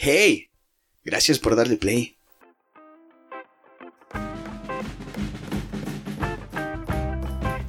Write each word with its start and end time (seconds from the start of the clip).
¡Hey! 0.00 0.50
Gracias 1.02 1.40
por 1.40 1.56
darle 1.56 1.76
play. 1.76 2.16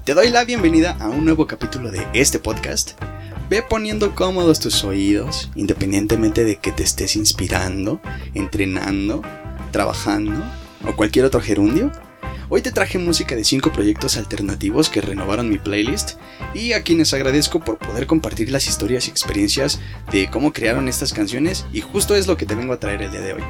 Te 0.05 0.13
doy 0.13 0.29
la 0.29 0.45
bienvenida 0.45 0.95
a 0.99 1.09
un 1.09 1.25
nuevo 1.25 1.47
capítulo 1.47 1.89
de 1.89 2.05
este 2.13 2.37
podcast. 2.37 2.91
Ve 3.49 3.63
poniendo 3.63 4.13
cómodos 4.13 4.59
tus 4.59 4.83
oídos, 4.83 5.49
independientemente 5.55 6.43
de 6.43 6.57
que 6.57 6.71
te 6.71 6.83
estés 6.83 7.15
inspirando, 7.15 7.99
entrenando, 8.35 9.23
trabajando 9.71 10.43
o 10.87 10.95
cualquier 10.95 11.25
otro 11.25 11.41
gerundio. 11.41 11.91
Hoy 12.51 12.63
te 12.63 12.71
traje 12.71 12.97
música 12.97 13.35
de 13.35 13.43
5 13.43 13.71
proyectos 13.71 14.17
alternativos 14.17 14.89
que 14.89 15.01
renovaron 15.01 15.49
mi 15.49 15.59
playlist 15.59 16.17
y 16.55 16.73
a 16.73 16.81
quienes 16.81 17.13
agradezco 17.13 17.59
por 17.59 17.77
poder 17.77 18.07
compartir 18.07 18.49
las 18.49 18.67
historias 18.67 19.07
y 19.07 19.11
experiencias 19.11 19.79
de 20.11 20.31
cómo 20.31 20.51
crearon 20.51 20.87
estas 20.87 21.13
canciones 21.13 21.67
y 21.71 21.81
justo 21.81 22.15
es 22.15 22.25
lo 22.25 22.37
que 22.37 22.47
te 22.47 22.55
vengo 22.55 22.73
a 22.73 22.79
traer 22.79 23.03
el 23.03 23.11
día 23.11 23.21
de 23.21 23.33
hoy. 23.33 23.43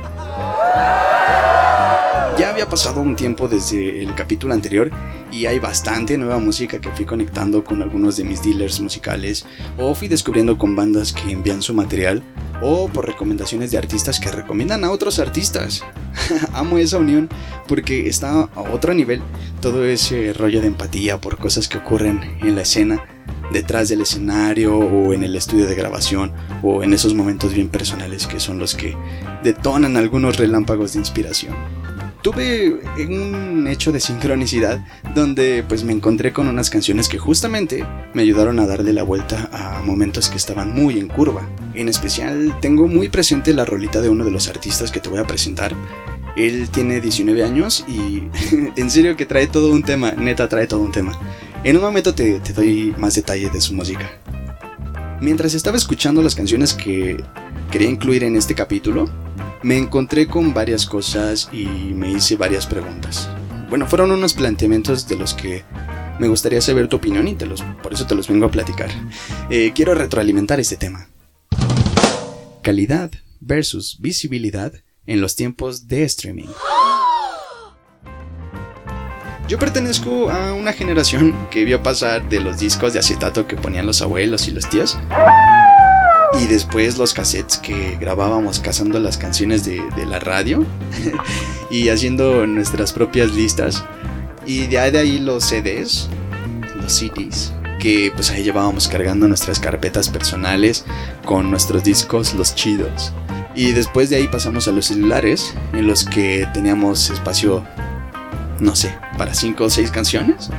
Ya 2.39 2.51
había 2.51 2.69
pasado 2.69 3.01
un 3.01 3.17
tiempo 3.17 3.49
desde 3.49 4.01
el 4.01 4.15
capítulo 4.15 4.53
anterior 4.53 4.89
y 5.29 5.45
hay 5.45 5.59
bastante 5.59 6.17
nueva 6.17 6.39
música 6.39 6.79
que 6.79 6.89
fui 6.91 7.03
conectando 7.03 7.65
con 7.65 7.81
algunos 7.81 8.15
de 8.15 8.23
mis 8.23 8.41
dealers 8.41 8.79
musicales 8.79 9.45
o 9.77 9.93
fui 9.93 10.07
descubriendo 10.07 10.57
con 10.57 10.73
bandas 10.73 11.11
que 11.11 11.33
envían 11.33 11.61
su 11.61 11.73
material 11.73 12.23
o 12.61 12.87
por 12.87 13.05
recomendaciones 13.05 13.71
de 13.71 13.77
artistas 13.77 14.21
que 14.21 14.31
recomiendan 14.31 14.85
a 14.85 14.91
otros 14.91 15.19
artistas. 15.19 15.83
Amo 16.53 16.77
esa 16.77 16.97
unión 16.97 17.27
porque 17.67 18.07
está 18.07 18.43
a 18.43 18.61
otro 18.71 18.93
nivel 18.93 19.21
todo 19.61 19.83
ese 19.83 20.31
rollo 20.31 20.61
de 20.61 20.67
empatía 20.67 21.19
por 21.19 21.37
cosas 21.37 21.67
que 21.67 21.79
ocurren 21.79 22.21
en 22.41 22.55
la 22.55 22.61
escena, 22.61 23.03
detrás 23.51 23.89
del 23.89 23.99
escenario 23.99 24.77
o 24.77 25.11
en 25.11 25.23
el 25.23 25.35
estudio 25.35 25.67
de 25.67 25.75
grabación 25.75 26.31
o 26.63 26.83
en 26.83 26.93
esos 26.93 27.13
momentos 27.13 27.53
bien 27.53 27.67
personales 27.67 28.27
que 28.27 28.39
son 28.39 28.59
los 28.59 28.75
que 28.75 28.95
detonan 29.43 29.97
algunos 29.97 30.37
relámpagos 30.37 30.93
de 30.93 30.99
inspiración 30.99 31.78
tuve 32.21 32.79
un 33.07 33.67
hecho 33.67 33.91
de 33.91 33.99
sincronicidad 33.99 34.85
donde 35.15 35.63
pues 35.67 35.83
me 35.83 35.93
encontré 35.93 36.33
con 36.33 36.47
unas 36.47 36.69
canciones 36.69 37.07
que 37.07 37.17
justamente 37.17 37.85
me 38.13 38.21
ayudaron 38.21 38.59
a 38.59 38.67
darle 38.67 38.93
la 38.93 39.03
vuelta 39.03 39.49
a 39.51 39.81
momentos 39.81 40.29
que 40.29 40.37
estaban 40.37 40.73
muy 40.73 40.99
en 40.99 41.07
curva. 41.07 41.47
En 41.73 41.87
especial 41.87 42.57
tengo 42.61 42.87
muy 42.87 43.09
presente 43.09 43.53
la 43.53 43.65
rolita 43.65 44.01
de 44.01 44.09
uno 44.09 44.25
de 44.25 44.31
los 44.31 44.47
artistas 44.47 44.91
que 44.91 44.99
te 44.99 45.09
voy 45.09 45.19
a 45.19 45.27
presentar. 45.27 45.73
Él 46.35 46.69
tiene 46.69 47.01
19 47.01 47.43
años 47.43 47.85
y 47.87 48.23
en 48.75 48.89
serio 48.89 49.15
que 49.15 49.25
trae 49.25 49.47
todo 49.47 49.71
un 49.71 49.83
tema, 49.83 50.11
neta 50.11 50.47
trae 50.47 50.67
todo 50.67 50.81
un 50.81 50.91
tema. 50.91 51.17
En 51.63 51.75
un 51.75 51.81
momento 51.81 52.13
te, 52.13 52.39
te 52.39 52.53
doy 52.53 52.93
más 52.97 53.15
detalles 53.15 53.51
de 53.51 53.61
su 53.61 53.73
música. 53.73 54.09
Mientras 55.21 55.53
estaba 55.53 55.75
escuchando 55.75 56.21
las 56.21 56.35
canciones 56.35 56.73
que 56.73 57.21
quería 57.71 57.89
incluir 57.89 58.23
en 58.23 58.37
este 58.37 58.55
capítulo, 58.55 59.09
me 59.61 59.77
encontré 59.77 60.27
con 60.27 60.53
varias 60.53 60.85
cosas 60.85 61.49
y 61.51 61.65
me 61.65 62.11
hice 62.11 62.35
varias 62.35 62.65
preguntas. 62.65 63.29
Bueno, 63.69 63.87
fueron 63.87 64.11
unos 64.11 64.33
planteamientos 64.33 65.07
de 65.07 65.15
los 65.17 65.33
que 65.33 65.63
me 66.19 66.27
gustaría 66.27 66.61
saber 66.61 66.87
tu 66.87 66.97
opinión 66.97 67.27
y 67.27 67.35
los, 67.35 67.61
por 67.83 67.93
eso 67.93 68.07
te 68.07 68.15
los 68.15 68.27
vengo 68.27 68.45
a 68.45 68.51
platicar. 68.51 68.89
Eh, 69.49 69.71
quiero 69.75 69.93
retroalimentar 69.95 70.59
este 70.59 70.75
tema. 70.75 71.09
Calidad 72.61 73.11
versus 73.39 73.97
visibilidad 73.99 74.73
en 75.05 75.21
los 75.21 75.35
tiempos 75.35 75.87
de 75.87 76.03
streaming. 76.03 76.49
Yo 79.47 79.57
pertenezco 79.57 80.29
a 80.29 80.53
una 80.53 80.73
generación 80.73 81.35
que 81.49 81.65
vio 81.65 81.81
pasar 81.81 82.29
de 82.29 82.39
los 82.39 82.59
discos 82.59 82.93
de 82.93 82.99
acetato 82.99 83.47
que 83.47 83.55
ponían 83.55 83.87
los 83.87 84.01
abuelos 84.01 84.47
y 84.47 84.51
los 84.51 84.69
tíos 84.69 84.97
y 86.37 86.45
después 86.45 86.97
los 86.97 87.13
cassettes 87.13 87.57
que 87.57 87.97
grabábamos 87.99 88.59
cazando 88.59 88.99
las 88.99 89.17
canciones 89.17 89.65
de, 89.65 89.81
la 90.05 90.19
radio 90.19 90.65
y 91.71 91.89
haciendo 91.89 92.45
nuestras 92.45 92.93
propias 92.93 93.31
listas. 93.33 93.83
Y 94.45 94.67
de 94.67 94.79
ahí 94.79 95.19
los 95.19 95.43
CDs, 95.45 96.09
los 96.81 96.93
CDs, 96.93 97.53
que 97.79 98.11
pues 98.13 98.31
ahí 98.31 98.43
llevábamos 98.43 98.87
cargando 98.87 99.27
nuestras 99.27 99.59
carpetas 99.59 100.09
personales 100.09 100.85
con 101.25 101.49
nuestros 101.49 101.83
discos, 101.83 102.33
los 102.33 102.55
chidos. 102.55 103.13
Y 103.55 103.71
después 103.71 104.09
de 104.09 104.17
ahí 104.17 104.27
pasamos 104.27 104.67
a 104.67 104.71
los 104.71 104.85
celulares, 104.85 105.53
en 105.73 105.87
los 105.87 106.05
que 106.05 106.47
teníamos 106.53 107.09
espacio, 107.09 107.63
no 108.59 108.75
sé, 108.75 108.95
para 109.17 109.33
5 109.33 109.63
o 109.63 109.69
6 109.69 109.91
canciones 109.91 110.49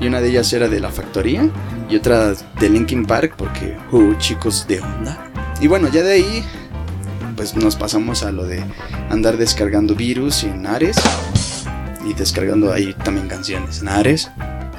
y 0.00 0.06
una 0.06 0.20
de 0.20 0.30
ellas 0.30 0.52
era 0.52 0.68
de 0.68 0.80
La 0.80 0.90
Factoría 0.90 1.48
y 1.90 1.96
otra 1.96 2.34
de 2.60 2.68
Linkin 2.68 3.04
Park 3.04 3.34
porque, 3.36 3.76
uh, 3.90 4.14
chicos 4.18 4.66
de 4.68 4.80
onda. 4.80 5.30
Y 5.60 5.66
bueno, 5.66 5.88
ya 5.88 6.02
de 6.02 6.12
ahí 6.12 6.44
pues 7.36 7.56
nos 7.56 7.74
pasamos 7.74 8.22
a 8.22 8.32
lo 8.32 8.44
de 8.44 8.62
andar 9.08 9.36
descargando 9.36 9.94
virus 9.94 10.44
en 10.44 10.66
Ares 10.66 10.96
y 12.06 12.14
descargando 12.14 12.72
ahí 12.72 12.94
también 13.04 13.28
canciones 13.28 13.80
en 13.80 13.88
Ares. 13.88 14.30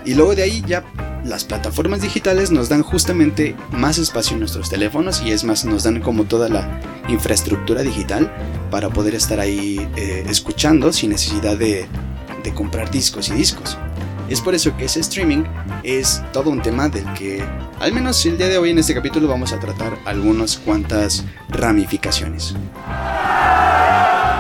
Y 0.05 0.13
luego 0.13 0.35
de 0.35 0.43
ahí 0.43 0.63
ya 0.65 0.83
las 1.25 1.43
plataformas 1.43 2.01
digitales 2.01 2.49
nos 2.49 2.69
dan 2.69 2.81
justamente 2.81 3.55
más 3.71 3.97
espacio 3.97 4.33
en 4.33 4.39
nuestros 4.39 4.69
teléfonos 4.69 5.21
y 5.21 5.31
es 5.31 5.43
más, 5.43 5.65
nos 5.65 5.83
dan 5.83 5.99
como 6.01 6.23
toda 6.23 6.49
la 6.49 6.79
infraestructura 7.09 7.83
digital 7.83 8.31
para 8.71 8.89
poder 8.89 9.15
estar 9.15 9.39
ahí 9.39 9.87
eh, 9.97 10.23
escuchando 10.27 10.93
sin 10.93 11.11
necesidad 11.11 11.57
de, 11.57 11.85
de 12.43 12.53
comprar 12.53 12.89
discos 12.89 13.29
y 13.29 13.33
discos. 13.33 13.77
Es 14.31 14.39
por 14.39 14.55
eso 14.55 14.77
que 14.77 14.85
ese 14.85 15.01
streaming 15.01 15.43
es 15.83 16.23
todo 16.31 16.51
un 16.51 16.61
tema 16.61 16.87
del 16.87 17.03
que, 17.15 17.43
al 17.81 17.91
menos 17.91 18.25
el 18.25 18.37
día 18.37 18.47
de 18.47 18.57
hoy 18.57 18.69
en 18.69 18.79
este 18.79 18.93
capítulo, 18.93 19.27
vamos 19.27 19.51
a 19.51 19.59
tratar 19.59 19.97
algunas 20.05 20.57
cuantas 20.57 21.25
ramificaciones. 21.49 22.55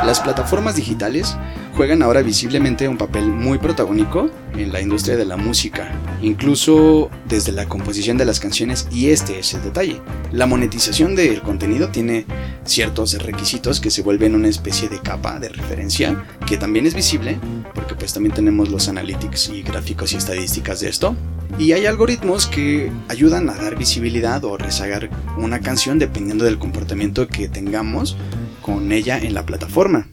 Las 0.05 0.19
plataformas 0.19 0.75
digitales 0.75 1.37
juegan 1.75 2.01
ahora 2.01 2.23
visiblemente 2.23 2.87
un 2.87 2.97
papel 2.97 3.27
muy 3.27 3.59
protagónico 3.59 4.31
en 4.55 4.73
la 4.73 4.81
industria 4.81 5.15
de 5.15 5.25
la 5.25 5.37
música, 5.37 5.91
incluso 6.23 7.11
desde 7.29 7.51
la 7.51 7.67
composición 7.67 8.17
de 8.17 8.25
las 8.25 8.39
canciones 8.39 8.87
y 8.91 9.09
este 9.09 9.37
es 9.37 9.53
el 9.53 9.61
detalle. 9.61 10.01
La 10.31 10.47
monetización 10.47 11.15
del 11.15 11.43
contenido 11.43 11.89
tiene 11.89 12.25
ciertos 12.65 13.13
requisitos 13.21 13.79
que 13.79 13.91
se 13.91 14.01
vuelven 14.01 14.33
una 14.33 14.47
especie 14.47 14.89
de 14.89 14.99
capa 14.99 15.39
de 15.39 15.49
referencia 15.49 16.25
que 16.47 16.57
también 16.57 16.87
es 16.87 16.95
visible 16.95 17.39
porque 17.75 17.93
pues 17.93 18.11
también 18.11 18.33
tenemos 18.33 18.69
los 18.69 18.87
analytics 18.87 19.49
y 19.49 19.61
gráficos 19.61 20.13
y 20.13 20.17
estadísticas 20.17 20.79
de 20.79 20.89
esto. 20.89 21.15
Y 21.59 21.73
hay 21.73 21.85
algoritmos 21.85 22.47
que 22.47 22.91
ayudan 23.07 23.49
a 23.49 23.55
dar 23.55 23.77
visibilidad 23.77 24.43
o 24.45 24.57
rezagar 24.57 25.09
una 25.37 25.59
canción 25.59 25.99
dependiendo 25.99 26.45
del 26.45 26.57
comportamiento 26.57 27.27
que 27.27 27.49
tengamos 27.49 28.17
con 28.61 28.91
ella 28.91 29.17
en 29.17 29.33
la 29.33 29.45
plataforma. 29.45 30.09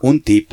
Un 0.00 0.22
tip 0.22 0.52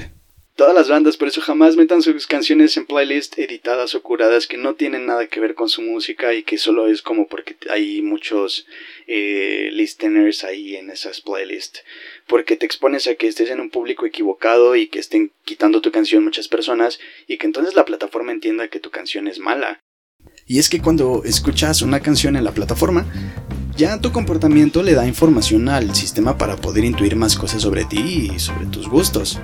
Todas 0.58 0.74
las 0.74 0.90
bandas 0.90 1.18
por 1.18 1.28
eso 1.28 1.40
jamás 1.40 1.76
metan 1.76 2.02
sus 2.02 2.26
canciones 2.26 2.76
en 2.78 2.88
playlists 2.88 3.38
editadas 3.38 3.94
o 3.94 4.02
curadas 4.02 4.48
que 4.48 4.58
no 4.58 4.74
tienen 4.74 5.06
nada 5.06 5.28
que 5.28 5.40
ver 5.40 5.54
con 5.54 5.70
su 5.70 5.84
música 5.84 6.34
y 6.34 6.42
que 6.42 6.58
solo 6.58 6.88
es 6.88 7.04
como 7.04 7.28
porque 7.28 7.56
hay 7.70 8.02
muchos 8.02 8.66
eh, 9.06 9.70
listeners 9.72 10.44
ahí 10.44 10.76
en 10.76 10.90
esas 10.90 11.22
playlists. 11.22 11.84
Porque 12.26 12.58
te 12.58 12.66
expones 12.66 13.06
a 13.06 13.14
que 13.14 13.28
estés 13.28 13.52
en 13.52 13.60
un 13.60 13.70
público 13.70 14.08
equivocado 14.08 14.76
y 14.76 14.88
que 14.88 14.98
estén 14.98 15.32
quitando 15.46 15.80
tu 15.80 15.92
canción 15.92 16.24
muchas 16.24 16.48
personas 16.48 17.00
y 17.28 17.38
que 17.38 17.46
entonces 17.46 17.76
la 17.76 17.86
plataforma 17.86 18.32
entienda 18.32 18.68
que 18.68 18.80
tu 18.80 18.90
canción 18.90 19.28
es 19.28 19.38
mala. 19.38 19.80
Y 20.48 20.58
es 20.58 20.70
que 20.70 20.82
cuando 20.82 21.22
escuchas 21.24 21.84
una 21.84 22.00
canción 22.00 22.36
en 22.36 22.44
la 22.44 22.52
plataforma, 22.52 23.06
ya 23.78 24.02
tu 24.02 24.12
comportamiento 24.12 24.82
le 24.82 24.96
da 24.96 25.08
información 25.08 25.70
al 25.70 25.94
sistema 25.96 26.38
para 26.38 26.56
poder 26.56 26.84
intuir 26.84 27.16
más 27.16 27.36
cosas 27.36 27.62
sobre 27.62 27.86
ti 27.86 28.32
y 28.34 28.40
sobre 28.40 28.66
tus 28.66 28.90
gustos. 28.90 29.40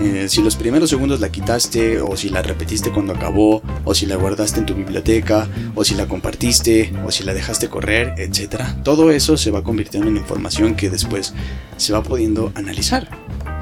Eh, 0.00 0.26
si 0.28 0.42
los 0.42 0.56
primeros 0.56 0.90
segundos 0.90 1.20
la 1.20 1.30
quitaste, 1.30 2.00
o 2.00 2.16
si 2.16 2.28
la 2.28 2.42
repetiste 2.42 2.90
cuando 2.90 3.12
acabó, 3.12 3.62
o 3.84 3.94
si 3.94 4.06
la 4.06 4.16
guardaste 4.16 4.60
en 4.60 4.66
tu 4.66 4.74
biblioteca, 4.74 5.48
o 5.76 5.84
si 5.84 5.94
la 5.94 6.06
compartiste, 6.06 6.92
o 7.06 7.10
si 7.12 7.22
la 7.22 7.34
dejaste 7.34 7.68
correr, 7.68 8.14
etc. 8.18 8.62
Todo 8.82 9.12
eso 9.12 9.36
se 9.36 9.52
va 9.52 9.62
convirtiendo 9.62 10.08
en 10.08 10.16
información 10.16 10.74
que 10.74 10.90
después 10.90 11.34
se 11.76 11.92
va 11.92 12.02
pudiendo 12.02 12.52
analizar. 12.56 13.08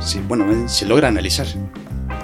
Sí, 0.00 0.20
bueno, 0.26 0.50
eh, 0.50 0.68
se 0.68 0.86
logra 0.86 1.08
analizar. 1.08 1.46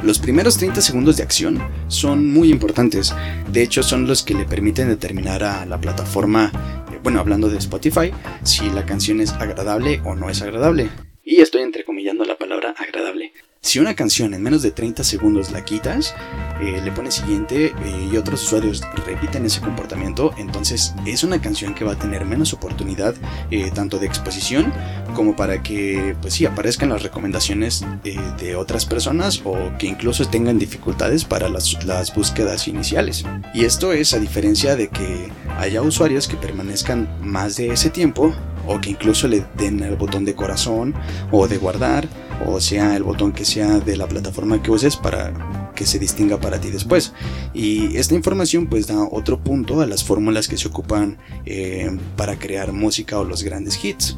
Los 0.02 0.18
primeros 0.18 0.56
30 0.56 0.80
segundos 0.80 1.16
de 1.16 1.22
acción 1.22 1.60
son 1.88 2.32
muy 2.32 2.50
importantes. 2.50 3.14
De 3.52 3.62
hecho, 3.62 3.82
son 3.82 4.06
los 4.06 4.22
que 4.22 4.34
le 4.34 4.44
permiten 4.44 4.88
determinar 4.88 5.44
a 5.44 5.64
la 5.64 5.80
plataforma, 5.80 6.81
bueno, 7.02 7.20
hablando 7.20 7.49
de 7.49 7.58
Spotify, 7.58 8.12
si 8.44 8.70
la 8.70 8.87
canción 8.87 9.20
es 9.20 9.32
agradable 9.32 10.00
o 10.04 10.14
no 10.14 10.31
es 10.31 10.43
agradable. 10.43 10.88
Y 11.25 11.40
estoy 11.40 11.62
entrecomillando 11.62 12.25
la 12.25 12.37
palabra 12.37 12.75
agradable. 12.78 13.32
Si 13.64 13.78
una 13.78 13.94
canción 13.94 14.34
en 14.34 14.42
menos 14.42 14.60
de 14.60 14.72
30 14.72 15.04
segundos 15.04 15.52
la 15.52 15.64
quitas, 15.64 16.16
eh, 16.60 16.80
le 16.84 16.90
pones 16.90 17.14
siguiente 17.14 17.66
eh, 17.66 18.08
y 18.12 18.16
otros 18.16 18.42
usuarios 18.42 18.82
repiten 19.06 19.46
ese 19.46 19.60
comportamiento, 19.60 20.34
entonces 20.36 20.92
es 21.06 21.22
una 21.22 21.40
canción 21.40 21.72
que 21.72 21.84
va 21.84 21.92
a 21.92 21.98
tener 21.98 22.24
menos 22.24 22.52
oportunidad 22.52 23.14
eh, 23.52 23.70
tanto 23.72 24.00
de 24.00 24.06
exposición 24.06 24.72
como 25.14 25.36
para 25.36 25.62
que 25.62 26.16
pues 26.20 26.34
sí 26.34 26.44
aparezcan 26.44 26.88
las 26.88 27.04
recomendaciones 27.04 27.86
de 28.02 28.56
otras 28.56 28.84
personas 28.84 29.40
o 29.44 29.56
que 29.78 29.86
incluso 29.86 30.26
tengan 30.28 30.58
dificultades 30.58 31.24
para 31.24 31.48
las, 31.48 31.84
las 31.84 32.12
búsquedas 32.12 32.66
iniciales. 32.66 33.24
Y 33.54 33.64
esto 33.64 33.92
es 33.92 34.12
a 34.12 34.18
diferencia 34.18 34.74
de 34.74 34.88
que 34.88 35.30
haya 35.56 35.82
usuarios 35.82 36.26
que 36.26 36.36
permanezcan 36.36 37.08
más 37.22 37.56
de 37.56 37.68
ese 37.68 37.90
tiempo 37.90 38.34
o 38.66 38.80
que 38.80 38.90
incluso 38.90 39.28
le 39.28 39.46
den 39.56 39.80
el 39.82 39.96
botón 39.96 40.24
de 40.24 40.34
corazón 40.34 40.94
o 41.30 41.48
de 41.48 41.58
guardar 41.58 42.08
o 42.46 42.60
sea 42.60 42.96
el 42.96 43.02
botón 43.02 43.32
que 43.32 43.44
sea 43.44 43.80
de 43.80 43.96
la 43.96 44.08
plataforma 44.08 44.62
que 44.62 44.70
uses 44.70 44.96
para 44.96 45.72
que 45.74 45.86
se 45.86 45.98
distinga 45.98 46.38
para 46.38 46.60
ti 46.60 46.70
después. 46.70 47.12
Y 47.54 47.96
esta 47.96 48.14
información 48.14 48.66
pues 48.66 48.86
da 48.86 49.02
otro 49.10 49.38
punto 49.38 49.80
a 49.80 49.86
las 49.86 50.04
fórmulas 50.04 50.48
que 50.48 50.56
se 50.56 50.68
ocupan 50.68 51.18
eh, 51.46 51.90
para 52.16 52.38
crear 52.38 52.72
música 52.72 53.18
o 53.18 53.24
los 53.24 53.42
grandes 53.42 53.82
hits. 53.82 54.16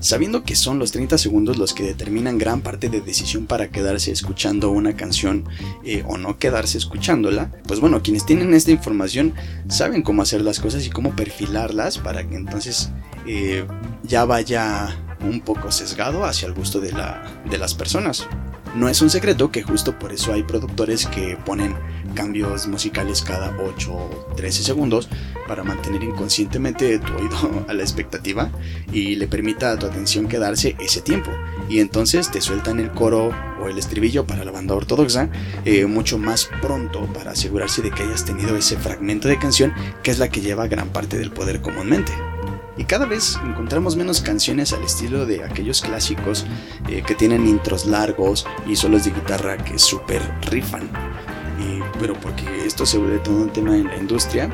Sabiendo 0.00 0.44
que 0.44 0.56
son 0.56 0.78
los 0.78 0.92
30 0.92 1.18
segundos 1.18 1.58
los 1.58 1.74
que 1.74 1.82
determinan 1.82 2.38
gran 2.38 2.62
parte 2.62 2.88
de 2.88 3.02
decisión 3.02 3.44
para 3.44 3.68
quedarse 3.68 4.10
escuchando 4.10 4.70
una 4.70 4.96
canción 4.96 5.44
eh, 5.84 6.02
o 6.06 6.16
no 6.16 6.38
quedarse 6.38 6.78
escuchándola, 6.78 7.52
pues 7.68 7.80
bueno, 7.80 8.02
quienes 8.02 8.24
tienen 8.24 8.54
esta 8.54 8.70
información 8.70 9.34
saben 9.68 10.00
cómo 10.00 10.22
hacer 10.22 10.40
las 10.40 10.58
cosas 10.58 10.86
y 10.86 10.90
cómo 10.90 11.14
perfilarlas 11.14 11.98
para 11.98 12.26
que 12.26 12.36
entonces 12.36 12.90
eh, 13.26 13.66
ya 14.02 14.24
vaya 14.24 14.96
un 15.22 15.40
poco 15.40 15.70
sesgado 15.70 16.24
hacia 16.24 16.46
el 16.46 16.54
gusto 16.54 16.80
de, 16.80 16.92
la, 16.92 17.22
de 17.48 17.58
las 17.58 17.74
personas. 17.74 18.26
No 18.74 18.88
es 18.88 19.02
un 19.02 19.10
secreto 19.10 19.50
que 19.50 19.62
justo 19.62 19.98
por 19.98 20.12
eso 20.12 20.32
hay 20.32 20.44
productores 20.44 21.06
que 21.06 21.36
ponen 21.44 21.74
cambios 22.14 22.68
musicales 22.68 23.22
cada 23.22 23.56
8 23.58 23.92
o 23.92 24.34
13 24.36 24.62
segundos 24.62 25.08
para 25.48 25.64
mantener 25.64 26.04
inconscientemente 26.04 26.98
tu 27.00 27.14
oído 27.14 27.64
a 27.68 27.72
la 27.72 27.82
expectativa 27.82 28.50
y 28.92 29.16
le 29.16 29.26
permita 29.26 29.72
a 29.72 29.78
tu 29.78 29.86
atención 29.86 30.28
quedarse 30.28 30.76
ese 30.78 31.00
tiempo. 31.00 31.30
Y 31.68 31.80
entonces 31.80 32.30
te 32.30 32.40
sueltan 32.40 32.78
el 32.78 32.92
coro 32.92 33.32
o 33.60 33.68
el 33.68 33.76
estribillo 33.78 34.24
para 34.24 34.44
la 34.44 34.52
banda 34.52 34.74
ortodoxa 34.74 35.30
eh, 35.64 35.86
mucho 35.86 36.18
más 36.18 36.48
pronto 36.62 37.06
para 37.12 37.32
asegurarse 37.32 37.82
de 37.82 37.90
que 37.90 38.04
hayas 38.04 38.24
tenido 38.24 38.56
ese 38.56 38.76
fragmento 38.76 39.26
de 39.26 39.38
canción 39.38 39.74
que 40.02 40.12
es 40.12 40.18
la 40.18 40.28
que 40.28 40.40
lleva 40.40 40.68
gran 40.68 40.90
parte 40.90 41.18
del 41.18 41.32
poder 41.32 41.60
comúnmente. 41.60 42.12
Y 42.76 42.84
cada 42.84 43.06
vez 43.06 43.38
encontramos 43.44 43.96
menos 43.96 44.20
canciones 44.20 44.72
al 44.72 44.82
estilo 44.82 45.26
de 45.26 45.44
aquellos 45.44 45.80
clásicos 45.80 46.46
eh, 46.88 47.02
que 47.06 47.14
tienen 47.14 47.46
intros 47.46 47.86
largos 47.86 48.46
y 48.66 48.76
solos 48.76 49.04
de 49.04 49.10
guitarra 49.10 49.56
que 49.58 49.78
súper 49.78 50.22
rifan. 50.50 50.88
pero 51.98 52.14
porque 52.14 52.46
esto 52.64 52.86
se 52.86 52.96
vuelve 52.96 53.18
todo 53.18 53.36
un 53.36 53.50
tema 53.50 53.76
en 53.76 53.84
la 53.84 53.96
industria, 53.96 54.48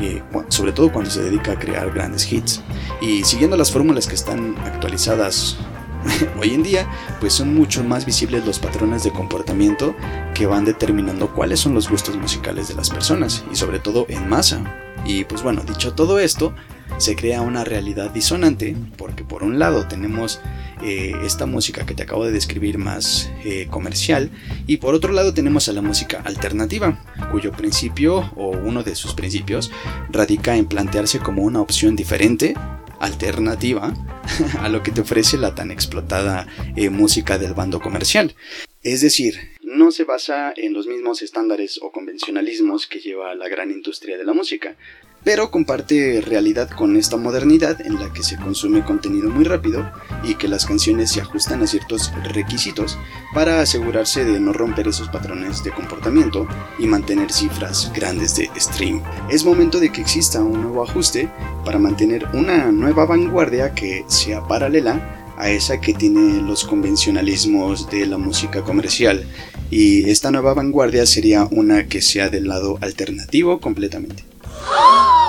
eh, 0.00 0.22
sobre 0.48 0.70
todo 0.70 0.92
cuando 0.92 1.10
se 1.10 1.20
dedica 1.20 1.52
a 1.52 1.58
crear 1.58 1.90
grandes 1.92 2.30
hits. 2.30 2.62
Y 3.00 3.24
siguiendo 3.24 3.56
las 3.56 3.72
fórmulas 3.72 4.06
que 4.06 4.14
están 4.14 4.56
actualizadas 4.58 5.56
hoy 6.40 6.54
en 6.54 6.62
día, 6.62 6.86
pues 7.20 7.32
son 7.32 7.54
mucho 7.54 7.82
más 7.84 8.04
visibles 8.06 8.46
los 8.46 8.58
patrones 8.58 9.04
de 9.04 9.12
comportamiento 9.12 9.94
que 10.34 10.46
van 10.46 10.64
determinando 10.64 11.32
cuáles 11.32 11.60
son 11.60 11.74
los 11.74 11.88
gustos 11.88 12.16
musicales 12.16 12.68
de 12.68 12.74
las 12.74 12.90
personas 12.90 13.44
y 13.50 13.56
sobre 13.56 13.78
todo 13.78 14.06
en 14.08 14.28
masa. 14.28 14.62
Y 15.04 15.24
pues 15.24 15.42
bueno, 15.42 15.62
dicho 15.62 15.94
todo 15.94 16.18
esto, 16.18 16.54
se 16.98 17.16
crea 17.16 17.40
una 17.40 17.64
realidad 17.64 18.10
disonante 18.10 18.76
porque 18.96 19.24
por 19.24 19.42
un 19.42 19.58
lado 19.58 19.86
tenemos 19.88 20.40
eh, 20.82 21.12
esta 21.24 21.46
música 21.46 21.86
que 21.86 21.94
te 21.94 22.02
acabo 22.02 22.24
de 22.24 22.32
describir 22.32 22.78
más 22.78 23.30
eh, 23.44 23.66
comercial 23.70 24.30
y 24.66 24.78
por 24.78 24.94
otro 24.94 25.12
lado 25.12 25.34
tenemos 25.34 25.68
a 25.68 25.72
la 25.72 25.82
música 25.82 26.22
alternativa 26.24 27.02
cuyo 27.30 27.52
principio 27.52 28.32
o 28.36 28.50
uno 28.50 28.82
de 28.82 28.94
sus 28.94 29.14
principios 29.14 29.70
radica 30.10 30.56
en 30.56 30.66
plantearse 30.66 31.18
como 31.18 31.42
una 31.42 31.60
opción 31.60 31.96
diferente 31.96 32.54
alternativa 33.00 33.92
a 34.60 34.68
lo 34.68 34.82
que 34.82 34.92
te 34.92 35.00
ofrece 35.00 35.36
la 35.36 35.54
tan 35.54 35.70
explotada 35.70 36.46
eh, 36.76 36.88
música 36.88 37.36
del 37.38 37.54
bando 37.54 37.80
comercial. 37.80 38.34
Es 38.82 39.00
decir, 39.00 39.52
no 39.62 39.90
se 39.90 40.04
basa 40.04 40.52
en 40.56 40.72
los 40.72 40.86
mismos 40.86 41.22
estándares 41.22 41.80
o 41.82 41.90
convencionalismos 41.90 42.86
que 42.86 43.00
lleva 43.00 43.34
la 43.34 43.48
gran 43.48 43.70
industria 43.70 44.18
de 44.18 44.24
la 44.24 44.32
música, 44.32 44.76
pero 45.24 45.50
comparte 45.50 46.20
realidad 46.20 46.68
con 46.70 46.96
esta 46.96 47.16
modernidad 47.16 47.80
en 47.80 48.00
la 48.00 48.12
que 48.12 48.22
se 48.22 48.36
consume 48.36 48.84
contenido 48.84 49.30
muy 49.30 49.44
rápido 49.44 49.88
y 50.24 50.34
que 50.34 50.48
las 50.48 50.66
canciones 50.66 51.12
se 51.12 51.20
ajustan 51.20 51.62
a 51.62 51.66
ciertos 51.66 52.12
requisitos 52.32 52.98
para 53.34 53.60
asegurarse 53.60 54.24
de 54.24 54.40
no 54.40 54.52
romper 54.52 54.88
esos 54.88 55.08
patrones 55.08 55.62
de 55.62 55.70
comportamiento 55.70 56.46
y 56.78 56.86
mantener 56.86 57.32
cifras 57.32 57.92
grandes 57.94 58.36
de 58.36 58.50
stream. 58.56 59.02
Es 59.30 59.44
momento 59.44 59.78
de 59.78 59.92
que 59.92 60.00
exista 60.00 60.42
un 60.42 60.62
nuevo 60.62 60.82
ajuste 60.82 61.28
para 61.64 61.78
mantener 61.78 62.26
una 62.32 62.72
nueva 62.72 63.06
vanguardia 63.06 63.74
que 63.74 64.04
sea 64.08 64.46
paralela 64.46 65.18
a 65.38 65.50
esa 65.50 65.80
que 65.80 65.94
tiene 65.94 66.42
los 66.42 66.64
convencionalismos 66.64 67.90
de 67.90 68.06
la 68.06 68.18
música 68.18 68.62
comercial 68.62 69.24
y 69.70 70.08
esta 70.10 70.30
nueva 70.30 70.54
vanguardia 70.54 71.06
sería 71.06 71.48
una 71.50 71.86
que 71.86 72.02
sea 72.02 72.28
del 72.28 72.48
lado 72.48 72.78
alternativo 72.80 73.58
completamente. 73.58 74.31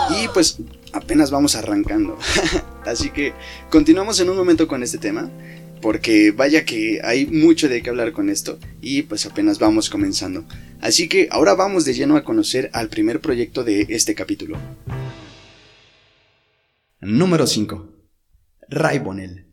Y 0.10 0.28
pues 0.30 0.58
apenas 0.92 1.32
vamos 1.32 1.56
arrancando. 1.56 2.18
Así 2.86 3.10
que 3.10 3.34
continuamos 3.70 4.20
en 4.20 4.30
un 4.30 4.38
momento 4.38 4.68
con 4.68 4.84
este 4.84 4.98
tema. 4.98 5.30
Porque 5.82 6.32
vaya 6.32 6.64
que 6.64 7.02
hay 7.04 7.26
mucho 7.26 7.68
de 7.68 7.84
qué 7.84 7.90
hablar 7.90 8.14
con 8.14 8.30
esto 8.30 8.58
y 8.82 9.02
pues 9.02 9.26
apenas 9.26 9.60
vamos 9.60 9.90
comenzando. 9.90 10.46
Así 10.80 11.10
que 11.10 11.28
ahora 11.30 11.56
vamos 11.56 11.84
de 11.84 11.94
lleno 11.94 12.16
a 12.16 12.24
conocer 12.24 12.70
al 12.72 12.88
primer 12.88 13.20
proyecto 13.20 13.66
de 13.66 13.88
este 13.90 14.16
capítulo. 14.16 14.58
Número 17.02 17.46
5. 17.46 17.90
Raibonel. 18.70 19.53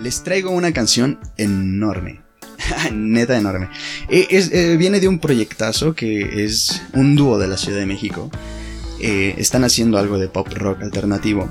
Les 0.00 0.22
traigo 0.22 0.50
una 0.50 0.72
canción 0.72 1.18
enorme, 1.36 2.20
neta 2.92 3.36
enorme. 3.36 3.68
Eh, 4.08 4.28
eh, 4.30 4.76
viene 4.78 5.00
de 5.00 5.08
un 5.08 5.18
proyectazo 5.18 5.94
que 5.94 6.44
es 6.44 6.82
un 6.92 7.16
dúo 7.16 7.38
de 7.38 7.48
la 7.48 7.56
Ciudad 7.56 7.78
de 7.78 7.86
México. 7.86 8.30
Eh, 9.00 9.34
están 9.38 9.64
haciendo 9.64 9.98
algo 9.98 10.18
de 10.18 10.28
pop 10.28 10.48
rock 10.52 10.82
alternativo. 10.82 11.48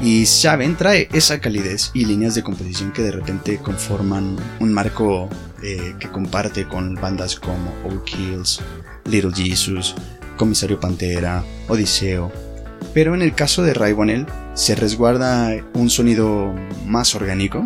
Y 0.00 0.26
saben, 0.26 0.76
trae 0.76 1.08
esa 1.12 1.40
calidez 1.40 1.90
y 1.94 2.04
líneas 2.04 2.34
de 2.34 2.42
composición 2.42 2.92
que 2.92 3.02
de 3.02 3.12
repente 3.12 3.58
conforman 3.58 4.36
un 4.58 4.72
marco 4.72 5.28
que 5.60 6.08
comparte 6.10 6.66
con 6.66 6.96
bandas 6.96 7.36
como 7.38 7.72
Old 7.84 8.02
Kills, 8.02 8.60
Little 9.04 9.30
Jesus, 9.32 9.94
Comisario 10.36 10.80
Pantera, 10.80 11.44
Odiseo. 11.68 12.51
Pero 12.94 13.14
en 13.14 13.22
el 13.22 13.34
caso 13.34 13.62
de 13.62 13.74
Raibonel 13.74 14.26
se 14.54 14.74
resguarda 14.74 15.56
un 15.74 15.88
sonido 15.88 16.54
más 16.86 17.14
orgánico 17.14 17.62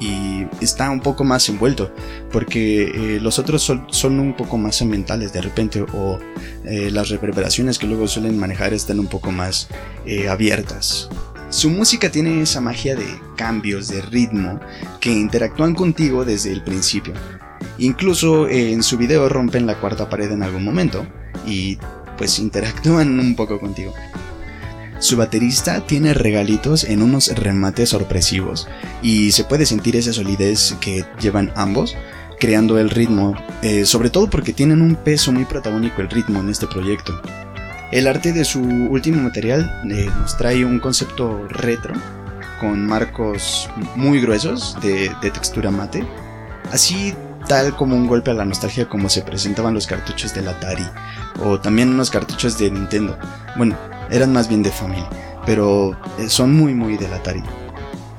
y 0.00 0.46
está 0.62 0.90
un 0.90 1.00
poco 1.00 1.24
más 1.24 1.48
envuelto 1.50 1.92
porque 2.32 2.84
eh, 2.84 3.20
los 3.20 3.38
otros 3.38 3.62
son, 3.62 4.20
un 4.20 4.34
poco 4.34 4.56
más 4.56 4.80
ambientales 4.80 5.32
de 5.32 5.42
repente 5.42 5.82
o 5.82 6.18
eh, 6.64 6.90
las 6.90 7.10
reverberaciones 7.10 7.78
que 7.78 7.86
luego 7.86 8.08
suelen 8.08 8.38
manejar 8.38 8.72
están 8.72 8.98
un 8.98 9.06
poco 9.06 9.30
más 9.30 9.68
eh, 10.06 10.28
abiertas. 10.28 11.10
Su 11.50 11.68
música 11.68 12.10
tiene 12.10 12.40
esa 12.40 12.60
magia 12.60 12.96
de 12.96 13.06
cambios 13.36 13.88
de 13.88 14.00
ritmo 14.00 14.60
que 15.00 15.10
interactúan 15.10 15.74
contigo 15.74 16.24
desde 16.24 16.52
el 16.52 16.62
principio. 16.62 17.12
Incluso 17.78 18.48
en 18.48 18.82
su 18.82 18.96
video 18.96 19.28
rompen 19.28 19.66
la 19.66 19.78
cuarta 19.80 20.08
pared 20.08 20.30
en 20.30 20.42
algún 20.42 20.64
momento 20.64 21.04
y 21.46 21.76
pues 22.16 22.38
interactúan 22.38 23.18
un 23.18 23.34
poco 23.34 23.58
contigo. 23.58 23.92
Su 25.00 25.16
baterista 25.16 25.80
tiene 25.80 26.12
regalitos 26.12 26.84
en 26.84 27.02
unos 27.02 27.28
remates 27.34 27.88
sorpresivos 27.88 28.68
y 29.00 29.32
se 29.32 29.44
puede 29.44 29.64
sentir 29.64 29.96
esa 29.96 30.12
solidez 30.12 30.76
que 30.78 31.06
llevan 31.18 31.52
ambos 31.56 31.96
creando 32.38 32.78
el 32.78 32.90
ritmo, 32.90 33.34
eh, 33.62 33.86
sobre 33.86 34.10
todo 34.10 34.28
porque 34.28 34.52
tienen 34.52 34.82
un 34.82 34.96
peso 34.96 35.32
muy 35.32 35.46
protagónico 35.46 36.02
el 36.02 36.10
ritmo 36.10 36.40
en 36.40 36.50
este 36.50 36.66
proyecto. 36.66 37.18
El 37.92 38.06
arte 38.06 38.32
de 38.34 38.44
su 38.44 38.60
último 38.60 39.22
material 39.22 39.82
eh, 39.90 40.06
nos 40.18 40.36
trae 40.36 40.66
un 40.66 40.78
concepto 40.78 41.48
retro 41.48 41.94
con 42.60 42.86
marcos 42.86 43.70
muy 43.96 44.20
gruesos 44.20 44.76
de, 44.82 45.10
textura 45.32 45.70
mate, 45.70 46.06
así 46.72 47.14
tal 47.48 47.74
como 47.74 47.96
un 47.96 48.06
golpe 48.06 48.30
a 48.30 48.34
la 48.34 48.44
nostalgia 48.44 48.86
como 48.86 49.08
se 49.08 49.22
presentaban 49.22 49.72
los 49.72 49.86
cartuchos 49.86 50.34
del 50.34 50.48
Atari 50.48 50.86
o 51.42 51.58
también 51.58 51.88
unos 51.88 52.10
cartuchos 52.10 52.58
de 52.58 52.70
Nintendo. 52.70 53.18
Bueno, 53.56 53.76
eran 54.10 54.32
más 54.32 54.48
bien 54.48 54.62
de 54.62 54.70
familia, 54.70 55.08
pero 55.46 55.96
eh, 56.18 56.28
son 56.28 56.54
muy 56.54 56.74
muy 56.74 56.96
Atari. 56.96 57.42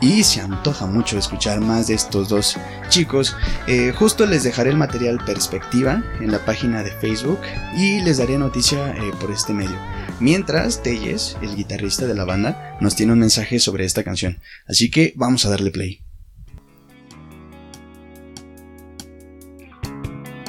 Y 0.02 0.24
se 0.24 0.42
antoja 0.42 0.88
mucho 0.88 1.20
escuchar 1.20 1.62
más 1.62 1.86
de 1.86 1.94
estos 1.94 2.28
dos 2.28 2.58
chicos. 2.90 3.36
Eh, 3.68 3.94
justo 3.96 4.26
les 4.26 4.44
dejaré 4.44 4.72
el 4.72 4.78
material 4.78 5.24
perspectiva 5.24 6.04
en 6.20 6.32
la 6.32 6.44
página 6.44 6.82
de 6.82 6.90
Facebook 6.90 7.40
y 7.78 8.02
les 8.02 8.18
daré 8.18 8.40
noticia 8.40 8.96
eh, 8.98 9.12
por 9.20 9.30
este 9.30 9.54
medio. 9.54 9.78
Mientras, 10.20 10.82
Telles, 10.82 11.38
el 11.44 11.56
guitarrista 11.56 12.08
de 12.08 12.16
la 12.16 12.26
banda, 12.26 12.78
nos 12.82 12.96
tiene 12.96 13.14
un 13.14 13.20
mensaje 13.20 13.60
sobre 13.60 13.86
esta 13.86 14.04
canción. 14.04 14.40
Así 14.68 14.90
que 14.90 15.14
vamos 15.16 15.46
a 15.46 15.50
darle 15.50 15.70
play. 15.70 16.01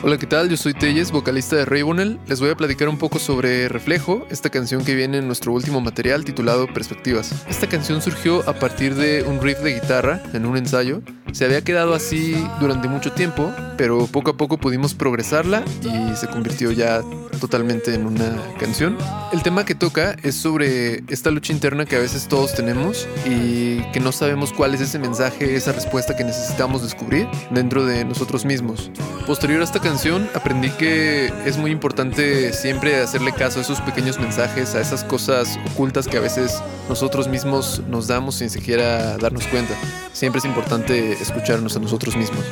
Hola, 0.04 0.18
¿qué 0.18 0.26
tal? 0.26 0.48
Yo 0.48 0.56
soy 0.56 0.74
Telles, 0.74 1.12
vocalista 1.12 1.54
de 1.54 1.64
Raybonel. 1.64 2.18
Les 2.26 2.40
voy 2.40 2.50
a 2.50 2.56
platicar 2.56 2.88
un 2.88 2.98
poco 2.98 3.20
sobre 3.20 3.68
Reflejo, 3.68 4.26
esta 4.30 4.50
canción 4.50 4.84
que 4.84 4.96
viene 4.96 5.18
en 5.18 5.28
nuestro 5.28 5.52
último 5.52 5.80
material 5.80 6.24
titulado 6.24 6.66
Perspectivas. 6.66 7.46
Esta 7.48 7.68
canción 7.68 8.02
surgió 8.02 8.40
a 8.50 8.54
partir 8.54 8.96
de 8.96 9.22
un 9.22 9.40
riff 9.40 9.60
de 9.60 9.74
guitarra 9.74 10.20
en 10.32 10.44
un 10.44 10.56
ensayo. 10.56 11.02
Se 11.32 11.46
había 11.46 11.62
quedado 11.62 11.94
así 11.94 12.36
durante 12.60 12.88
mucho 12.88 13.12
tiempo, 13.12 13.50
pero 13.78 14.06
poco 14.06 14.32
a 14.32 14.36
poco 14.36 14.58
pudimos 14.58 14.94
progresarla 14.94 15.64
y 15.82 16.14
se 16.14 16.28
convirtió 16.28 16.72
ya 16.72 17.02
totalmente 17.40 17.94
en 17.94 18.06
una 18.06 18.36
canción. 18.60 18.98
El 19.32 19.42
tema 19.42 19.64
que 19.64 19.74
toca 19.74 20.14
es 20.22 20.34
sobre 20.36 21.02
esta 21.08 21.30
lucha 21.30 21.52
interna 21.52 21.86
que 21.86 21.96
a 21.96 22.00
veces 22.00 22.28
todos 22.28 22.54
tenemos 22.54 23.08
y 23.26 23.80
que 23.92 24.00
no 24.00 24.12
sabemos 24.12 24.52
cuál 24.52 24.74
es 24.74 24.82
ese 24.82 24.98
mensaje, 24.98 25.56
esa 25.56 25.72
respuesta 25.72 26.14
que 26.14 26.22
necesitamos 26.22 26.82
descubrir 26.82 27.26
dentro 27.50 27.84
de 27.86 28.04
nosotros 28.04 28.44
mismos. 28.44 28.90
Posterior 29.26 29.62
a 29.62 29.64
esta 29.64 29.80
canción 29.80 30.28
aprendí 30.34 30.70
que 30.70 31.32
es 31.46 31.56
muy 31.56 31.70
importante 31.70 32.52
siempre 32.52 33.00
hacerle 33.00 33.32
caso 33.32 33.58
a 33.58 33.62
esos 33.62 33.80
pequeños 33.80 34.20
mensajes, 34.20 34.74
a 34.74 34.80
esas 34.80 35.02
cosas 35.02 35.58
ocultas 35.72 36.06
que 36.06 36.18
a 36.18 36.20
veces 36.20 36.62
nosotros 36.88 37.26
mismos 37.26 37.82
nos 37.88 38.06
damos 38.06 38.36
sin 38.36 38.50
siquiera 38.50 39.16
darnos 39.16 39.46
cuenta. 39.46 39.74
Siempre 40.12 40.38
es 40.38 40.44
importante 40.44 41.12
escucharnos 41.12 41.76
a 41.76 41.80
nosotros 41.80 42.16
mismos. 42.16 42.44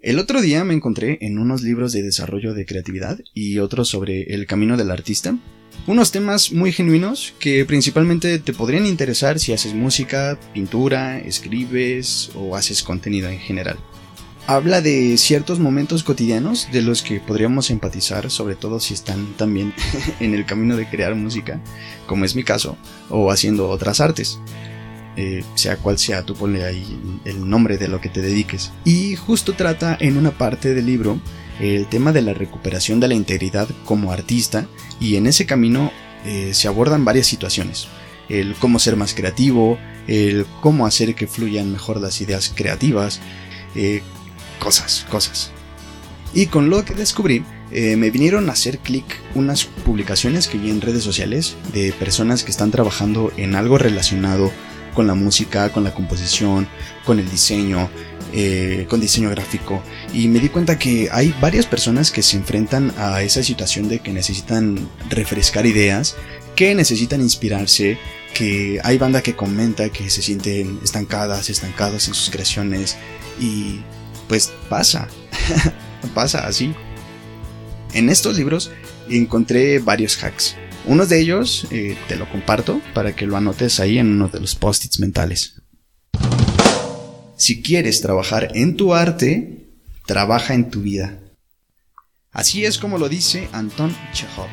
El 0.00 0.18
otro 0.18 0.40
día 0.40 0.64
me 0.64 0.74
encontré 0.74 1.18
en 1.20 1.38
unos 1.38 1.62
libros 1.62 1.92
de 1.92 2.02
desarrollo 2.02 2.54
de 2.54 2.66
creatividad 2.66 3.18
y 3.34 3.58
otros 3.58 3.88
sobre 3.88 4.34
el 4.34 4.46
camino 4.46 4.76
del 4.76 4.90
artista, 4.90 5.36
unos 5.86 6.12
temas 6.12 6.52
muy 6.52 6.72
genuinos 6.72 7.34
que 7.38 7.64
principalmente 7.64 8.38
te 8.38 8.52
podrían 8.52 8.86
interesar 8.86 9.38
si 9.38 9.52
haces 9.52 9.74
música, 9.74 10.38
pintura, 10.52 11.18
escribes 11.18 12.30
o 12.34 12.56
haces 12.56 12.82
contenido 12.82 13.28
en 13.28 13.38
general. 13.38 13.78
Habla 14.48 14.80
de 14.80 15.18
ciertos 15.18 15.60
momentos 15.60 16.02
cotidianos 16.02 16.68
de 16.72 16.80
los 16.80 17.02
que 17.02 17.20
podríamos 17.20 17.68
empatizar, 17.68 18.30
sobre 18.30 18.54
todo 18.54 18.80
si 18.80 18.94
están 18.94 19.34
también 19.36 19.74
en 20.20 20.32
el 20.32 20.46
camino 20.46 20.74
de 20.74 20.88
crear 20.88 21.14
música, 21.14 21.60
como 22.06 22.24
es 22.24 22.34
mi 22.34 22.44
caso, 22.44 22.78
o 23.10 23.30
haciendo 23.30 23.68
otras 23.68 24.00
artes. 24.00 24.40
Eh, 25.18 25.44
sea 25.54 25.76
cual 25.76 25.98
sea, 25.98 26.22
tú 26.22 26.34
ponle 26.34 26.64
ahí 26.64 26.98
el 27.26 27.46
nombre 27.46 27.76
de 27.76 27.88
lo 27.88 28.00
que 28.00 28.08
te 28.08 28.22
dediques. 28.22 28.72
Y 28.86 29.16
justo 29.16 29.52
trata 29.52 29.98
en 30.00 30.16
una 30.16 30.30
parte 30.30 30.72
del 30.72 30.86
libro 30.86 31.20
el 31.60 31.86
tema 31.86 32.12
de 32.12 32.22
la 32.22 32.32
recuperación 32.32 33.00
de 33.00 33.08
la 33.08 33.14
integridad 33.14 33.68
como 33.84 34.12
artista 34.12 34.66
y 34.98 35.16
en 35.16 35.26
ese 35.26 35.44
camino 35.44 35.92
eh, 36.24 36.54
se 36.54 36.68
abordan 36.68 37.04
varias 37.04 37.26
situaciones. 37.26 37.88
El 38.30 38.54
cómo 38.54 38.78
ser 38.78 38.96
más 38.96 39.12
creativo, 39.12 39.78
el 40.06 40.46
cómo 40.62 40.86
hacer 40.86 41.14
que 41.14 41.26
fluyan 41.26 41.70
mejor 41.70 42.00
las 42.00 42.22
ideas 42.22 42.50
creativas, 42.56 43.20
eh, 43.74 44.02
cosas, 44.58 45.06
cosas. 45.10 45.50
Y 46.34 46.46
con 46.46 46.70
lo 46.70 46.84
que 46.84 46.94
descubrí, 46.94 47.44
me 47.70 48.10
vinieron 48.10 48.48
a 48.48 48.52
hacer 48.52 48.78
clic 48.78 49.04
unas 49.34 49.64
publicaciones 49.64 50.48
que 50.48 50.58
vi 50.58 50.70
en 50.70 50.80
redes 50.80 51.02
sociales 51.02 51.56
de 51.72 51.92
personas 51.92 52.44
que 52.44 52.50
están 52.50 52.70
trabajando 52.70 53.32
en 53.36 53.54
algo 53.54 53.78
relacionado 53.78 54.50
con 54.98 55.06
la 55.06 55.14
música, 55.14 55.70
con 55.70 55.84
la 55.84 55.94
composición, 55.94 56.66
con 57.04 57.20
el 57.20 57.30
diseño, 57.30 57.88
eh, 58.32 58.84
con 58.90 59.00
diseño 59.00 59.30
gráfico. 59.30 59.80
Y 60.12 60.26
me 60.26 60.40
di 60.40 60.48
cuenta 60.48 60.76
que 60.76 61.08
hay 61.12 61.32
varias 61.40 61.66
personas 61.66 62.10
que 62.10 62.22
se 62.22 62.36
enfrentan 62.36 62.92
a 62.98 63.22
esa 63.22 63.44
situación 63.44 63.88
de 63.88 64.00
que 64.00 64.12
necesitan 64.12 64.88
refrescar 65.08 65.66
ideas, 65.66 66.16
que 66.56 66.74
necesitan 66.74 67.20
inspirarse, 67.20 67.96
que 68.34 68.80
hay 68.82 68.98
banda 68.98 69.22
que 69.22 69.36
comenta 69.36 69.88
que 69.90 70.10
se 70.10 70.20
sienten 70.20 70.80
estancadas, 70.82 71.48
estancados 71.48 72.08
en 72.08 72.14
sus 72.14 72.30
creaciones. 72.30 72.96
Y 73.40 73.82
pues 74.28 74.52
pasa, 74.68 75.08
pasa 76.14 76.46
así. 76.46 76.74
En 77.94 78.08
estos 78.10 78.36
libros 78.36 78.70
encontré 79.08 79.78
varios 79.78 80.22
hacks 80.22 80.54
uno 80.88 81.04
de 81.04 81.20
ellos 81.20 81.66
eh, 81.70 81.98
te 82.08 82.16
lo 82.16 82.26
comparto 82.30 82.80
para 82.94 83.14
que 83.14 83.26
lo 83.26 83.36
anotes 83.36 83.78
ahí 83.78 83.98
en 83.98 84.08
uno 84.08 84.28
de 84.28 84.40
los 84.40 84.54
post-its 84.54 85.00
mentales. 85.00 85.60
Si 87.36 87.60
quieres 87.62 88.00
trabajar 88.00 88.52
en 88.54 88.74
tu 88.74 88.94
arte, 88.94 89.68
trabaja 90.06 90.54
en 90.54 90.70
tu 90.70 90.80
vida. 90.80 91.18
Así 92.32 92.64
es 92.64 92.78
como 92.78 92.96
lo 92.96 93.10
dice 93.10 93.48
Anton 93.52 93.94
Chekhov. 94.14 94.48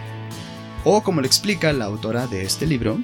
O 0.84 1.03
como 1.03 1.22
lo 1.22 1.27
explica 1.27 1.72
la 1.72 1.86
autora 1.86 2.27
de 2.27 2.44
este 2.44 2.67
libro, 2.67 3.01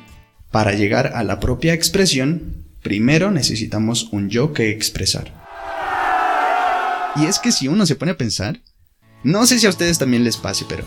para 0.51 0.73
llegar 0.73 1.13
a 1.15 1.23
la 1.23 1.39
propia 1.39 1.73
expresión, 1.73 2.65
primero 2.83 3.31
necesitamos 3.31 4.09
un 4.11 4.29
yo 4.29 4.51
que 4.51 4.71
expresar. 4.71 5.40
Y 7.15 7.25
es 7.25 7.39
que 7.39 7.51
si 7.51 7.67
uno 7.67 7.85
se 7.85 7.95
pone 7.95 8.11
a 8.11 8.17
pensar, 8.17 8.61
no 9.23 9.45
sé 9.45 9.59
si 9.59 9.67
a 9.67 9.69
ustedes 9.69 9.99
también 9.99 10.23
les 10.23 10.37
pase, 10.37 10.65
pero 10.67 10.85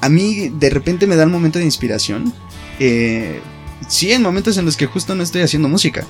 a 0.00 0.08
mí 0.08 0.48
de 0.48 0.70
repente 0.70 1.06
me 1.06 1.16
da 1.16 1.26
un 1.26 1.32
momento 1.32 1.58
de 1.58 1.64
inspiración. 1.64 2.32
Eh, 2.78 3.40
sí, 3.88 4.12
en 4.12 4.22
momentos 4.22 4.56
en 4.56 4.64
los 4.64 4.76
que 4.76 4.86
justo 4.86 5.14
no 5.14 5.22
estoy 5.22 5.42
haciendo 5.42 5.68
música. 5.68 6.04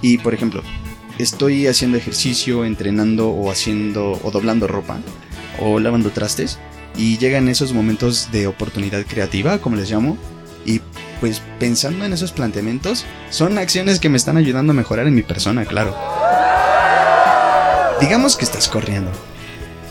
Y 0.00 0.18
por 0.18 0.34
ejemplo, 0.34 0.62
estoy 1.18 1.66
haciendo 1.66 1.98
ejercicio, 1.98 2.64
entrenando 2.64 3.28
o 3.28 3.50
haciendo 3.50 4.18
o 4.22 4.30
doblando 4.30 4.66
ropa 4.66 5.00
o 5.60 5.78
lavando 5.78 6.10
trastes. 6.10 6.58
Y 6.96 7.18
llegan 7.18 7.48
esos 7.48 7.72
momentos 7.72 8.30
de 8.32 8.46
oportunidad 8.46 9.06
creativa, 9.06 9.58
como 9.58 9.76
les 9.76 9.90
llamo. 9.90 10.18
Y 10.64 10.80
pues 11.20 11.42
pensando 11.58 12.04
en 12.04 12.12
esos 12.12 12.32
planteamientos, 12.32 13.04
son 13.30 13.58
acciones 13.58 13.98
que 13.98 14.08
me 14.08 14.16
están 14.16 14.36
ayudando 14.36 14.72
a 14.72 14.76
mejorar 14.76 15.06
en 15.06 15.14
mi 15.14 15.22
persona, 15.22 15.64
claro. 15.64 15.96
Digamos 18.02 18.36
que 18.36 18.44
estás 18.44 18.66
corriendo. 18.66 19.12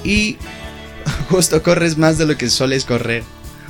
Y 0.04 0.36
justo 1.30 1.64
corres 1.64 1.98
más 1.98 2.18
de 2.18 2.26
lo 2.26 2.38
que 2.38 2.50
sueles 2.50 2.84
correr 2.84 3.24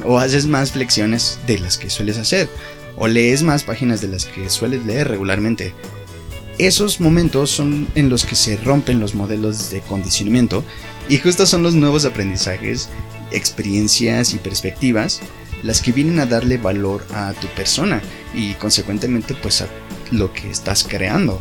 o 0.03 0.17
haces 0.17 0.47
más 0.47 0.71
flexiones 0.71 1.37
de 1.45 1.59
las 1.59 1.77
que 1.77 1.91
sueles 1.91 2.17
hacer, 2.17 2.49
o 2.97 3.07
lees 3.07 3.43
más 3.43 3.63
páginas 3.63 4.01
de 4.01 4.07
las 4.07 4.25
que 4.25 4.49
sueles 4.49 4.83
leer 4.83 5.09
regularmente. 5.09 5.75
Esos 6.57 6.99
momentos 6.99 7.51
son 7.51 7.87
en 7.93 8.09
los 8.09 8.25
que 8.25 8.35
se 8.35 8.57
rompen 8.57 8.99
los 8.99 9.13
modelos 9.13 9.69
de 9.69 9.81
condicionamiento 9.81 10.63
y 11.07 11.19
justo 11.19 11.45
son 11.45 11.61
los 11.61 11.75
nuevos 11.75 12.05
aprendizajes, 12.05 12.89
experiencias 13.31 14.33
y 14.33 14.39
perspectivas 14.39 15.21
las 15.61 15.81
que 15.81 15.91
vienen 15.91 16.19
a 16.19 16.25
darle 16.25 16.57
valor 16.57 17.05
a 17.13 17.33
tu 17.33 17.45
persona 17.49 18.01
y 18.33 18.55
consecuentemente 18.55 19.35
pues 19.35 19.61
a 19.61 19.67
lo 20.09 20.33
que 20.33 20.49
estás 20.49 20.83
creando. 20.83 21.39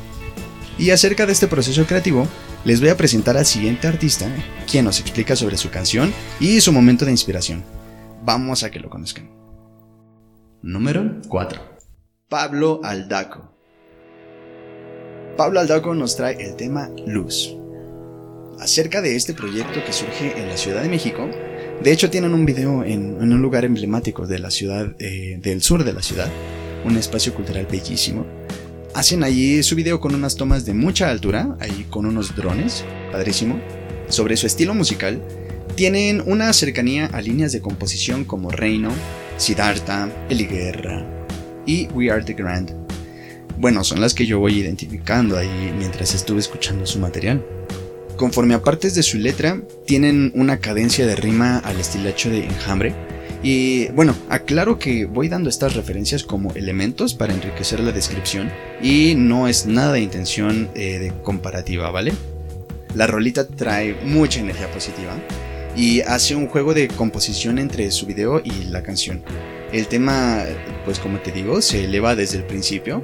Y 0.78 0.90
acerca 0.90 1.25
de 1.25 1.33
este 1.33 1.47
proceso 1.47 1.87
creativo, 1.87 2.28
les 2.64 2.81
voy 2.81 2.90
a 2.90 2.97
presentar 2.97 3.37
al 3.37 3.47
siguiente 3.47 3.87
artista, 3.87 4.26
quien 4.71 4.85
nos 4.85 5.00
explica 5.00 5.37
sobre 5.37 5.57
su 5.57 5.71
canción 5.71 6.12
y 6.38 6.61
su 6.61 6.73
momento 6.73 7.05
de 7.05 7.11
inspiración. 7.11 7.64
Vamos 8.23 8.62
a 8.62 8.71
que 8.71 8.81
lo 8.81 8.90
conozcan. 8.90 9.31
Número 10.62 11.21
4. 11.29 11.61
Pablo 12.29 12.81
Aldaco. 12.85 13.50
Pablo 15.37 15.61
Aldaco 15.61 15.95
nos 15.95 16.17
trae 16.17 16.37
el 16.40 16.57
tema 16.57 16.90
Luz. 17.07 17.57
Acerca 18.61 19.00
de 19.00 19.17
este 19.17 19.33
proyecto 19.33 19.83
que 19.87 19.93
surge 19.93 20.38
en 20.38 20.49
la 20.49 20.57
Ciudad 20.59 20.83
de 20.83 20.90
México, 20.90 21.31
de 21.83 21.93
hecho 21.93 22.11
tienen 22.11 22.35
un 22.35 22.45
video 22.45 22.85
en, 22.85 23.17
un 23.17 23.40
lugar 23.40 23.64
emblemático 23.64 24.26
de 24.26 24.38
la 24.38 24.50
ciudad, 24.50 24.95
eh, 24.99 25.38
del 25.43 25.62
sur 25.62 25.83
de 25.83 25.95
la 25.95 26.02
ciudad, 26.02 26.29
un 26.85 26.99
espacio 26.99 27.33
cultural 27.33 27.67
bellísimo. 27.71 28.26
Hacen 28.94 29.23
allí 29.23 29.62
su 29.62 29.76
video 29.76 30.00
con 30.00 30.14
unas 30.14 30.37
tomas 30.37 30.64
de 30.64 30.75
mucha 30.75 31.11
altura, 31.11 31.56
ahí 31.61 31.87
con 31.88 32.06
unos 32.06 32.35
drones, 32.35 32.85
padrísimo, 33.12 33.61
sobre 34.09 34.37
su 34.37 34.47
estilo 34.47 34.75
musical 34.75 35.23
tienen 35.80 36.23
una 36.26 36.52
cercanía 36.52 37.06
a 37.06 37.23
líneas 37.23 37.52
de 37.52 37.61
composición 37.61 38.25
como 38.25 38.50
Reino, 38.50 38.90
Siddhartha, 39.38 40.11
Eliguerra 40.28 41.06
y 41.64 41.87
We 41.94 42.11
Are 42.11 42.23
the 42.23 42.35
Grand. 42.35 42.75
Bueno, 43.56 43.85
son 43.85 44.00
las 44.00 44.12
que 44.12 44.26
yo 44.26 44.38
voy 44.38 44.59
identificando 44.59 45.38
ahí 45.38 45.73
mientras 45.78 46.14
estuve 46.14 46.40
escuchando 46.40 46.85
su 46.85 46.99
material. 46.99 47.44
Conforme 48.16 48.52
a 48.52 48.62
partes 48.62 48.94
de 48.94 49.02
su 49.02 49.16
letra, 49.18 49.62
tienen 49.87 50.32
una 50.35 50.59
cadencia 50.59 51.06
de 51.06 51.16
rima 51.16 51.59
al 51.59 51.80
estilacho 51.80 52.28
de 52.28 52.44
enjambre. 52.44 52.94
Y 53.42 53.88
bueno, 53.88 54.14
aclaro 54.28 54.78
que 54.78 55.06
voy 55.06 55.28
dando 55.28 55.49
estas 55.49 55.75
referencias 55.75 56.25
como 56.25 56.52
elementos 56.52 57.14
para 57.14 57.32
enriquecer 57.32 57.80
la 57.80 57.92
descripción 57.92 58.50
y 58.82 59.14
no 59.16 59.49
es 59.49 59.64
nada 59.66 59.94
de 59.94 60.00
intención 60.00 60.68
eh, 60.75 60.99
de 60.99 61.12
comparativa, 61.23 61.90
¿vale? 61.90 62.12
La 62.94 63.06
rolita 63.06 63.47
trae 63.47 63.97
mucha 64.04 64.40
energía 64.40 64.70
positiva 64.70 65.14
y 65.75 66.00
hace 66.02 66.35
un 66.35 66.49
juego 66.49 66.75
de 66.75 66.88
composición 66.88 67.59
entre 67.59 67.90
su 67.90 68.04
video 68.04 68.42
y 68.44 68.64
la 68.64 68.82
canción. 68.82 69.23
El 69.73 69.87
tema, 69.87 70.44
pues 70.85 70.99
como 70.99 71.20
te 71.20 71.32
digo, 71.32 71.62
se 71.62 71.85
eleva 71.85 72.16
desde 72.16 72.38
el 72.38 72.44
principio, 72.44 73.02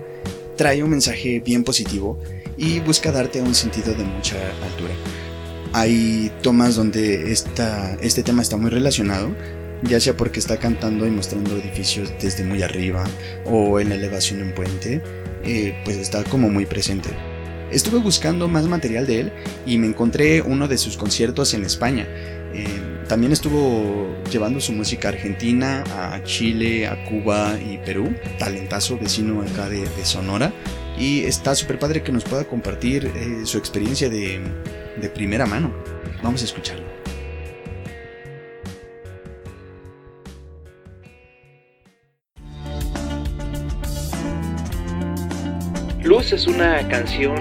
trae 0.57 0.83
un 0.83 0.91
mensaje 0.91 1.41
bien 1.41 1.65
positivo 1.65 2.19
y 2.59 2.81
busca 2.81 3.13
darte 3.13 3.41
un 3.41 3.55
sentido 3.55 3.95
de 3.95 4.05
mucha 4.05 4.37
altura. 4.65 4.95
Hay 5.73 6.31
tomas 6.43 6.75
donde 6.75 7.31
este 7.33 8.23
tema 8.23 8.43
está 8.43 8.57
muy 8.57 8.71
relacionado, 8.71 9.31
ya 9.83 10.01
sea 10.01 10.17
porque 10.17 10.41
está 10.41 10.59
cantando 10.59 11.07
y 11.07 11.11
mostrando 11.11 11.57
edificios 11.57 12.13
desde 12.21 12.45
muy 12.45 12.63
arriba 12.63 13.05
o 13.45 13.81
en 13.81 13.91
la 13.91 13.95
elevación 13.95 14.41
en 14.41 14.55
puente, 14.55 15.03
eh, 15.45 15.75
pues 15.85 15.97
está 15.97 16.25
como 16.25 16.49
muy 16.49 16.67
presente. 16.67 17.11
Estuve 17.71 17.99
buscando 17.99 18.49
más 18.49 18.67
material 18.67 19.07
de 19.07 19.21
él 19.21 19.33
y 19.67 19.79
me 19.79 19.89
encontré 19.89 20.41
uno 20.41 20.69
de 20.69 20.79
sus 20.79 20.97
conciertos 20.97 21.53
en 21.53 21.65
España. 21.65 22.07
Eh, 22.55 22.65
también 23.09 23.33
estuvo 23.33 24.17
llevando 24.31 24.61
su 24.61 24.73
música 24.73 25.09
a 25.09 25.13
Argentina, 25.13 25.85
a 25.97 26.23
Chile, 26.23 26.87
a 26.87 27.05
Cuba 27.05 27.59
y 27.61 27.79
Perú. 27.79 28.15
Talentazo 28.39 28.99
vecino 28.99 29.43
acá 29.43 29.69
de, 29.69 29.87
Sonora. 30.05 30.53
Y 30.99 31.25
está 31.25 31.55
súper 31.55 31.79
padre 31.79 32.03
que 32.03 32.13
nos 32.13 32.25
pueda 32.25 32.45
compartir 32.45 33.11
eh, 33.15 33.41
su 33.45 33.59
experiencia 33.59 34.09
de, 34.09 34.41
de 35.01 35.11
primera 35.11 35.45
mano. 35.45 35.75
Vamos 36.23 36.43
a 36.43 36.45
escucharlo. 36.45 37.06
Luz 46.07 46.33
es 46.33 46.47
una 46.47 46.87
canción 46.87 47.35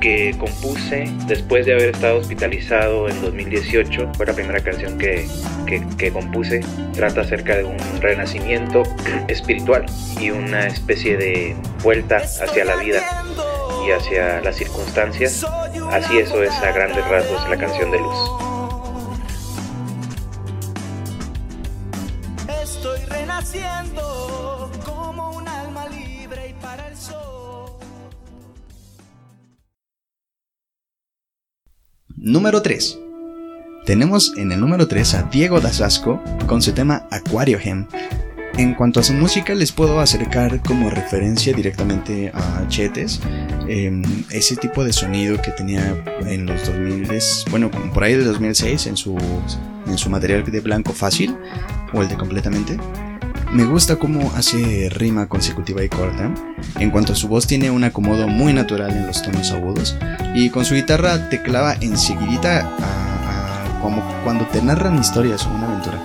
que 0.00 0.32
compuse 0.38 1.12
después 1.26 1.66
de 1.66 1.72
haber 1.72 1.88
estado 1.88 2.18
hospitalizado 2.18 3.08
en 3.08 3.20
2018. 3.20 4.12
Fue 4.14 4.24
la 4.24 4.34
primera 4.34 4.60
canción 4.60 4.96
que, 4.98 5.28
que, 5.66 6.12
compuse. 6.12 6.60
Trata 6.94 7.22
acerca 7.22 7.56
de 7.56 7.64
un 7.64 7.76
renacimiento 8.00 8.84
espiritual 9.26 9.84
y 10.20 10.30
una 10.30 10.68
especie 10.68 11.16
de 11.16 11.56
vuelta 11.82 12.18
hacia 12.18 12.64
la 12.64 12.76
vida 12.76 13.02
y 13.84 13.90
hacia 13.90 14.42
las 14.42 14.54
circunstancias. 14.54 15.44
Así 15.90 16.18
eso 16.18 16.40
es 16.44 16.52
a 16.52 16.70
grandes 16.70 17.04
rasgos 17.08 17.50
la 17.50 17.56
canción 17.56 17.90
de 17.90 17.98
Luz. 17.98 18.47
Número 32.28 32.60
3. 32.60 32.98
Tenemos 33.86 34.34
en 34.36 34.52
el 34.52 34.60
número 34.60 34.86
3 34.86 35.14
a 35.14 35.22
Diego 35.22 35.62
Dasasco 35.62 36.22
con 36.46 36.60
su 36.60 36.72
tema 36.72 37.08
Aquario 37.10 37.58
Hem. 37.58 37.86
En 38.58 38.74
cuanto 38.74 39.00
a 39.00 39.02
su 39.02 39.14
música, 39.14 39.54
les 39.54 39.72
puedo 39.72 39.98
acercar 39.98 40.60
como 40.62 40.90
referencia 40.90 41.54
directamente 41.54 42.30
a 42.34 42.68
Chetes, 42.68 43.20
em, 43.66 44.02
ese 44.30 44.56
tipo 44.56 44.84
de 44.84 44.92
sonido 44.92 45.40
que 45.40 45.52
tenía 45.52 45.96
en 46.26 46.44
los 46.44 46.66
2000, 46.66 47.08
bueno, 47.50 47.70
por 47.70 48.04
ahí 48.04 48.14
de 48.14 48.24
2006 48.24 48.88
en 48.88 48.98
su, 48.98 49.16
en 49.86 49.96
su 49.96 50.10
material 50.10 50.44
de 50.44 50.60
Blanco 50.60 50.92
Fácil, 50.92 51.34
o 51.94 52.02
el 52.02 52.08
de 52.08 52.16
Completamente. 52.16 52.76
Me 53.50 53.64
gusta 53.64 53.96
cómo 53.96 54.30
hace 54.36 54.90
rima 54.90 55.26
consecutiva 55.26 55.82
y 55.82 55.88
corta. 55.88 56.30
En 56.78 56.90
cuanto 56.90 57.14
a 57.14 57.16
su 57.16 57.28
voz 57.28 57.46
tiene 57.46 57.70
un 57.70 57.82
acomodo 57.82 58.28
muy 58.28 58.52
natural 58.52 58.90
en 58.90 59.06
los 59.06 59.22
tonos 59.22 59.50
agudos 59.52 59.96
y 60.34 60.50
con 60.50 60.66
su 60.66 60.74
guitarra 60.74 61.30
te 61.30 61.40
clava 61.42 61.74
enseguidita 61.80 62.70
como 63.80 64.02
cuando 64.22 64.44
te 64.46 64.60
narran 64.60 64.98
historias 64.98 65.46
o 65.46 65.50
una 65.50 65.66
aventura. 65.66 65.98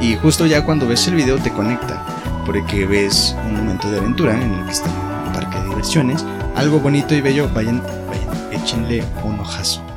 Y 0.00 0.16
justo 0.16 0.46
ya 0.46 0.64
cuando 0.64 0.88
ves 0.88 1.06
el 1.06 1.14
video 1.14 1.38
te 1.38 1.52
conecta, 1.52 2.04
porque 2.44 2.86
ves 2.86 3.36
un 3.46 3.56
momento 3.56 3.88
de 3.90 3.98
aventura 3.98 4.34
en 4.34 4.52
el 4.52 4.64
que 4.64 4.72
está 4.72 4.90
un 5.26 5.32
parque 5.32 5.58
de 5.58 5.68
diversiones, 5.68 6.24
algo 6.56 6.80
bonito 6.80 7.14
y 7.14 7.20
bello, 7.20 7.48
vayan, 7.54 7.82
vayan, 8.08 8.62
échenle 8.62 9.04
un 9.22 9.38
ojazo. 9.38 9.89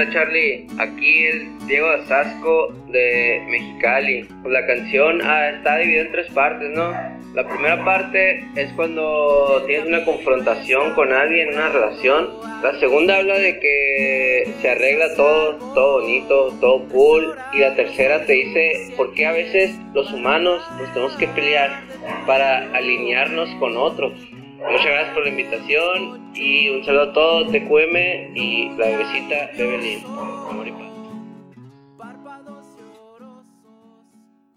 Onda 0.00 0.12
Charlie? 0.12 0.66
Aquí 0.78 1.26
el 1.26 1.66
Diego 1.66 1.88
Asasco 1.88 2.72
de 2.88 3.42
Mexicali. 3.48 4.26
Pues 4.42 4.52
la 4.52 4.66
canción 4.66 5.20
ah, 5.22 5.50
está 5.50 5.76
dividida 5.78 6.02
en 6.02 6.12
tres 6.12 6.30
partes, 6.32 6.70
¿no? 6.70 6.92
La 7.34 7.46
primera 7.46 7.84
parte 7.84 8.44
es 8.56 8.72
cuando 8.72 9.62
tienes 9.66 9.86
una 9.86 10.04
confrontación 10.04 10.94
con 10.94 11.12
alguien, 11.12 11.54
una 11.54 11.68
relación. 11.68 12.28
La 12.62 12.78
segunda 12.80 13.18
habla 13.18 13.38
de 13.38 13.60
que 13.60 14.52
se 14.60 14.70
arregla 14.70 15.14
todo, 15.14 15.56
todo 15.74 16.00
bonito, 16.00 16.56
todo 16.60 16.88
cool. 16.88 17.34
Y 17.52 17.58
la 17.58 17.76
tercera 17.76 18.24
te 18.24 18.32
dice 18.32 18.92
por 18.96 19.14
qué 19.14 19.26
a 19.26 19.32
veces 19.32 19.76
los 19.94 20.12
humanos 20.12 20.62
nos 20.78 20.92
tenemos 20.92 21.16
que 21.16 21.28
pelear 21.28 21.82
para 22.26 22.74
alinearnos 22.74 23.48
con 23.56 23.76
otros. 23.76 24.12
Muchas 24.60 24.84
gracias 24.84 25.14
por 25.14 25.24
la 25.24 25.30
invitación 25.30 26.32
y 26.34 26.68
un 26.68 26.84
saludo 26.84 27.02
a 27.02 27.12
todos, 27.14 27.50
TQM 27.50 28.36
y 28.36 28.68
la 28.76 28.86
bebecita 28.88 29.50
Bebelín. 29.56 30.04
Amor 30.04 30.68
y 30.68 30.72
paz. 30.72 30.90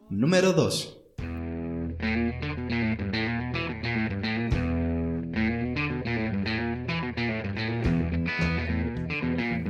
Número 0.10 0.52
2. 0.52 1.00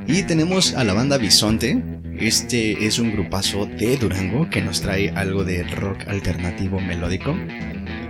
Y 0.06 0.22
tenemos 0.24 0.74
a 0.74 0.84
la 0.84 0.94
banda 0.94 1.16
Bisonte. 1.16 1.80
Este 2.18 2.86
es 2.86 2.98
un 2.98 3.12
grupazo 3.12 3.66
de 3.66 3.96
Durango 3.96 4.48
que 4.50 4.62
nos 4.62 4.82
trae 4.82 5.10
algo 5.10 5.44
de 5.44 5.62
rock 5.64 6.08
alternativo 6.08 6.80
melódico. 6.80 7.34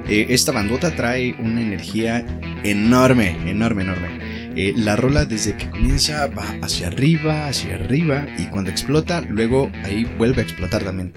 Eh, 0.09 0.27
esta 0.29 0.53
bandota 0.53 0.95
trae 0.95 1.35
una 1.39 1.63
energía 1.63 2.27
enorme, 2.63 3.37
enorme, 3.49 3.83
enorme. 3.83 4.09
Eh, 4.57 4.73
la 4.77 4.97
rola 4.97 5.25
desde 5.25 5.57
que 5.57 5.69
comienza 5.71 6.27
va 6.27 6.57
hacia 6.63 6.89
arriba, 6.89 7.49
hacia 7.49 7.75
arriba 7.75 8.27
y 8.39 8.45
cuando 8.47 8.71
explota, 8.71 9.23
luego 9.23 9.71
ahí 9.83 10.05
vuelve 10.17 10.43
a 10.43 10.45
explotar 10.45 10.85
también. 10.85 11.13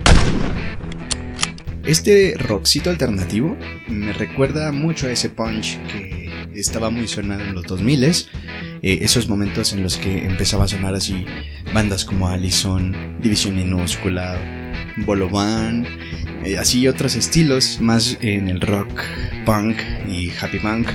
Este 1.85 2.35
rockcito 2.37 2.89
alternativo 2.89 3.55
me 3.87 4.11
recuerda 4.13 4.71
mucho 4.71 5.07
a 5.07 5.11
ese 5.11 5.29
punch 5.29 5.77
que 5.87 6.29
estaba 6.55 6.89
muy 6.89 7.07
sonado 7.07 7.41
en 7.41 7.53
los 7.53 7.65
2000 7.65 8.03
eh, 8.03 8.99
esos 9.01 9.27
momentos 9.27 9.73
en 9.73 9.83
los 9.83 9.97
que 9.97 10.25
empezaba 10.25 10.65
a 10.65 10.67
sonar 10.67 10.95
así 10.95 11.25
bandas 11.73 12.05
como 12.05 12.27
Allison, 12.27 12.95
División 13.21 13.55
Minúscula, 13.55 14.37
Bolovan, 14.97 15.85
eh, 16.43 16.57
así 16.57 16.87
otros 16.87 17.15
estilos, 17.15 17.79
más 17.81 18.17
en 18.21 18.47
el 18.47 18.61
rock, 18.61 19.01
punk 19.45 19.77
y 20.07 20.31
happy 20.31 20.59
punk. 20.59 20.87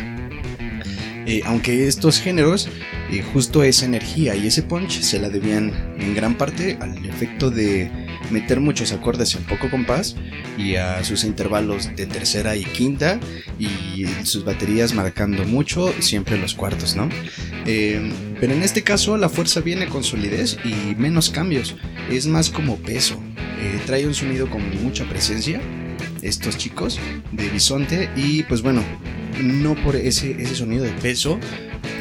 Eh, 1.27 1.43
aunque 1.45 1.87
estos 1.87 2.21
géneros, 2.21 2.69
eh, 3.11 3.23
justo 3.33 3.63
esa 3.63 3.85
energía 3.85 4.35
y 4.35 4.47
ese 4.47 4.63
punch 4.63 5.01
se 5.01 5.19
la 5.19 5.29
debían 5.29 5.73
en 5.99 6.15
gran 6.15 6.37
parte 6.37 6.77
al 6.81 7.05
efecto 7.07 7.51
de 7.51 7.91
meter 8.33 8.61
muchos 8.61 8.93
acordes 8.93 9.35
en 9.35 9.45
poco 9.45 9.71
compás 9.71 10.17
y 10.59 10.77
a 10.77 11.05
sus 11.05 11.25
intervalos 11.25 11.95
de 11.95 12.07
tercera 12.07 12.57
y 12.57 12.65
quinta 12.65 13.21
y 13.59 14.07
sus 14.25 14.45
baterías 14.45 14.95
marcando 14.95 15.45
mucho 15.45 15.93
siempre 16.01 16.39
los 16.39 16.55
cuartos, 16.55 16.97
¿no? 16.97 17.09
pero 17.65 18.55
en 18.55 18.63
este 18.63 18.83
caso 18.83 19.17
la 19.17 19.29
fuerza 19.29 19.61
viene 19.61 19.87
con 19.87 20.03
solidez 20.03 20.59
y 20.65 20.97
menos 20.97 21.31
cambios, 21.31 21.77
es 22.11 22.27
más 22.27 22.51
como 22.51 22.77
peso, 22.77 23.21
eh, 23.61 23.81
trae 23.87 24.07
un 24.07 24.15
sonido 24.15 24.51
con 24.51 24.63
mucha 24.83 25.05
presencia, 25.05 25.61
estos 26.23 26.57
chicos 26.57 26.99
de 27.31 27.49
Bisonte, 27.51 28.11
y 28.17 28.43
pues 28.45 28.63
bueno, 28.63 28.83
no 29.41 29.77
por 29.77 29.95
ese, 29.95 30.33
ese 30.43 30.57
sonido 30.57 30.83
de 30.83 30.91
peso 30.91 31.39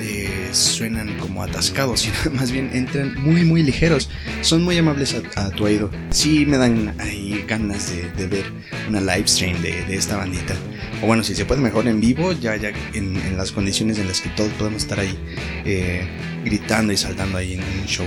eh, 0.01 0.49
suenan 0.51 1.17
como 1.19 1.43
atascados, 1.43 2.01
sino 2.23 2.35
más 2.35 2.51
bien 2.51 2.69
entran 2.73 3.15
muy 3.21 3.43
muy 3.43 3.63
ligeros, 3.63 4.09
son 4.41 4.63
muy 4.63 4.77
amables 4.77 5.15
a, 5.35 5.49
tu 5.51 5.65
oído. 5.65 5.91
Sí 6.09 6.45
me 6.45 6.57
dan 6.57 6.95
ahí 6.99 7.45
ganas 7.47 7.91
de, 7.91 8.27
ver 8.27 8.45
una 8.89 8.99
live 9.01 9.27
stream 9.27 9.61
de, 9.61 9.95
esta 9.95 10.17
bandita. 10.17 10.55
O 11.01 11.07
bueno, 11.07 11.23
si 11.23 11.35
se 11.35 11.45
puede 11.45 11.61
mejor 11.61 11.87
en 11.87 11.99
vivo, 12.01 12.33
ya, 12.33 12.55
ya 12.55 12.71
en, 12.93 13.37
las 13.37 13.51
condiciones 13.51 13.99
en 13.99 14.07
las 14.07 14.21
que 14.21 14.29
todos 14.29 14.51
podemos 14.53 14.83
estar 14.83 14.99
ahí 14.99 15.17
eh, 15.65 16.07
gritando 16.43 16.93
y 16.93 16.97
saltando 16.97 17.37
ahí 17.37 17.53
en 17.53 17.61
un 17.61 17.85
show. 17.85 18.05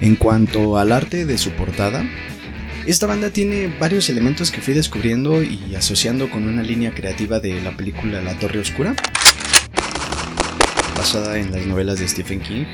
En 0.00 0.16
cuanto 0.16 0.76
al 0.76 0.92
arte 0.92 1.24
de 1.24 1.38
su 1.38 1.50
portada, 1.52 2.04
esta 2.86 3.08
banda 3.08 3.30
tiene 3.30 3.66
varios 3.80 4.08
elementos 4.10 4.52
que 4.52 4.60
fui 4.60 4.72
descubriendo 4.72 5.42
y 5.42 5.74
asociando 5.74 6.30
con 6.30 6.46
una 6.46 6.62
línea 6.62 6.94
creativa 6.94 7.40
de 7.40 7.60
la 7.60 7.76
película 7.76 8.22
La 8.22 8.38
Torre 8.38 8.60
Oscura, 8.60 8.94
basada 11.06 11.38
en 11.38 11.52
las 11.52 11.64
novelas 11.66 12.00
de 12.00 12.08
Stephen 12.08 12.40
King. 12.40 12.64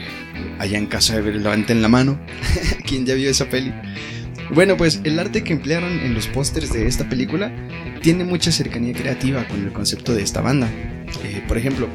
Allá 0.58 0.78
en 0.78 0.86
casa, 0.86 1.20
levanten 1.20 1.82
la 1.82 1.88
mano. 1.88 2.18
¿Quién 2.86 3.04
ya 3.04 3.14
vio 3.14 3.28
esa 3.28 3.50
peli? 3.50 3.74
Bueno, 4.54 4.78
pues 4.78 5.02
el 5.04 5.18
arte 5.18 5.44
que 5.44 5.52
emplearon 5.52 6.00
en 6.00 6.14
los 6.14 6.28
pósters 6.28 6.72
de 6.72 6.86
esta 6.86 7.06
película 7.10 7.52
tiene 8.00 8.24
mucha 8.24 8.50
cercanía 8.50 8.94
creativa 8.94 9.46
con 9.48 9.62
el 9.62 9.72
concepto 9.74 10.14
de 10.14 10.22
esta 10.22 10.40
banda. 10.40 10.66
Eh, 11.24 11.42
por 11.46 11.58
ejemplo, 11.58 11.90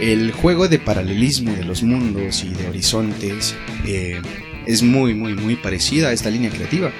el 0.00 0.32
juego 0.32 0.68
de 0.68 0.78
paralelismo 0.78 1.52
de 1.52 1.64
los 1.64 1.82
mundos 1.82 2.44
y 2.44 2.54
de 2.54 2.66
horizontes 2.66 3.54
eh, 3.86 4.22
es 4.66 4.82
muy, 4.82 5.12
muy, 5.14 5.34
muy 5.34 5.56
parecida 5.56 6.08
a 6.08 6.12
esta 6.12 6.30
línea 6.30 6.48
creativa 6.48 6.90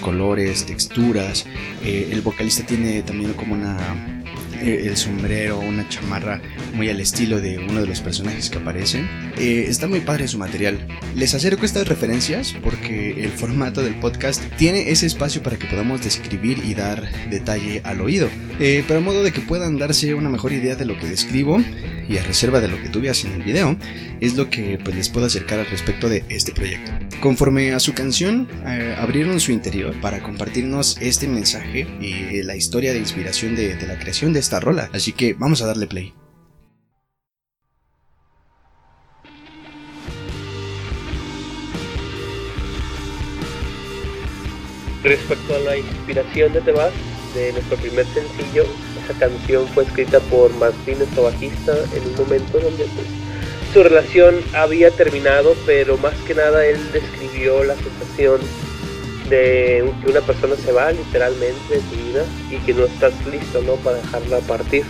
colores, 0.00 0.64
texturas. 0.64 1.46
Eh, 1.82 2.10
el 2.12 2.20
vocalista 2.20 2.64
tiene 2.64 3.02
también 3.02 3.32
como 3.32 3.54
una 3.54 4.22
el 4.66 4.96
sombrero, 4.96 5.60
una 5.60 5.88
chamarra 5.88 6.40
muy 6.74 6.88
al 6.90 7.00
estilo 7.00 7.40
de 7.40 7.58
uno 7.58 7.80
de 7.80 7.86
los 7.86 8.00
personajes 8.00 8.50
que 8.50 8.58
aparecen. 8.58 9.08
Eh, 9.38 9.66
está 9.68 9.86
muy 9.86 10.00
padre 10.00 10.26
su 10.28 10.38
material. 10.38 10.86
Les 11.14 11.34
acerco 11.34 11.64
estas 11.64 11.88
referencias 11.88 12.54
porque 12.62 13.22
el 13.22 13.30
formato 13.30 13.82
del 13.82 13.94
podcast 13.94 14.42
tiene 14.56 14.90
ese 14.90 15.06
espacio 15.06 15.42
para 15.42 15.56
que 15.56 15.66
podamos 15.66 16.02
describir 16.02 16.58
y 16.64 16.74
dar 16.74 17.08
detalle 17.30 17.80
al 17.84 18.00
oído, 18.00 18.28
eh, 18.58 18.84
pero 18.86 19.00
a 19.00 19.02
modo 19.02 19.22
de 19.22 19.32
que 19.32 19.40
puedan 19.40 19.78
darse 19.78 20.14
una 20.14 20.28
mejor 20.28 20.52
idea 20.52 20.74
de 20.74 20.84
lo 20.84 20.98
que 20.98 21.06
describo 21.06 21.62
y 22.08 22.18
a 22.18 22.22
reserva 22.22 22.60
de 22.60 22.68
lo 22.68 22.80
que 22.80 22.88
tú 22.88 23.00
veas 23.00 23.24
en 23.24 23.32
el 23.32 23.42
video, 23.42 23.76
es 24.20 24.36
lo 24.36 24.48
que 24.48 24.78
pues, 24.82 24.94
les 24.94 25.08
puedo 25.08 25.26
acercar 25.26 25.58
al 25.58 25.66
respecto 25.66 26.08
de 26.08 26.24
este 26.28 26.52
proyecto. 26.52 26.92
Conforme 27.20 27.72
a 27.72 27.80
su 27.80 27.94
canción, 27.94 28.48
abrieron 28.98 29.40
su 29.40 29.50
interior 29.50 29.92
para 30.00 30.22
compartirnos 30.22 30.98
este 31.00 31.26
mensaje 31.26 31.86
y 32.00 32.42
la 32.44 32.54
historia 32.54 32.92
de 32.92 33.00
inspiración 33.00 33.56
de, 33.56 33.74
de 33.74 33.86
la 33.88 33.98
creación 33.98 34.32
de 34.32 34.38
esta 34.38 34.55
rola. 34.60 34.90
Así 34.92 35.12
que 35.12 35.34
vamos 35.34 35.62
a 35.62 35.66
darle 35.66 35.86
play. 35.86 36.14
Respecto 45.02 45.54
a 45.54 45.58
la 45.60 45.76
inspiración 45.76 46.52
de 46.52 46.60
Te 46.62 46.72
Vas, 46.72 46.92
de 47.32 47.52
nuestro 47.52 47.76
primer 47.76 48.04
sencillo, 48.06 48.64
esa 49.04 49.16
canción 49.18 49.68
fue 49.68 49.84
escrita 49.84 50.18
por 50.18 50.52
Martín, 50.54 50.98
nuestro 50.98 51.22
bajista, 51.22 51.76
en 51.94 52.08
un 52.08 52.16
momento 52.16 52.58
donde 52.58 52.84
pues, 52.86 53.06
su 53.72 53.84
relación 53.84 54.34
había 54.52 54.90
terminado, 54.90 55.54
pero 55.64 55.96
más 55.98 56.14
que 56.26 56.34
nada 56.34 56.66
él 56.66 56.80
describió 56.92 57.62
la 57.62 57.76
sensación 57.76 58.40
de 59.28 59.90
que 60.02 60.10
una 60.10 60.20
persona 60.20 60.56
se 60.56 60.72
va 60.72 60.92
literalmente 60.92 61.74
de 61.74 61.80
tu 61.80 61.96
vida 61.96 62.24
y 62.50 62.56
que 62.64 62.74
no 62.74 62.84
estás 62.84 63.12
listo 63.26 63.62
¿no? 63.62 63.74
para 63.76 63.98
dejarla 63.98 64.38
partir. 64.40 64.84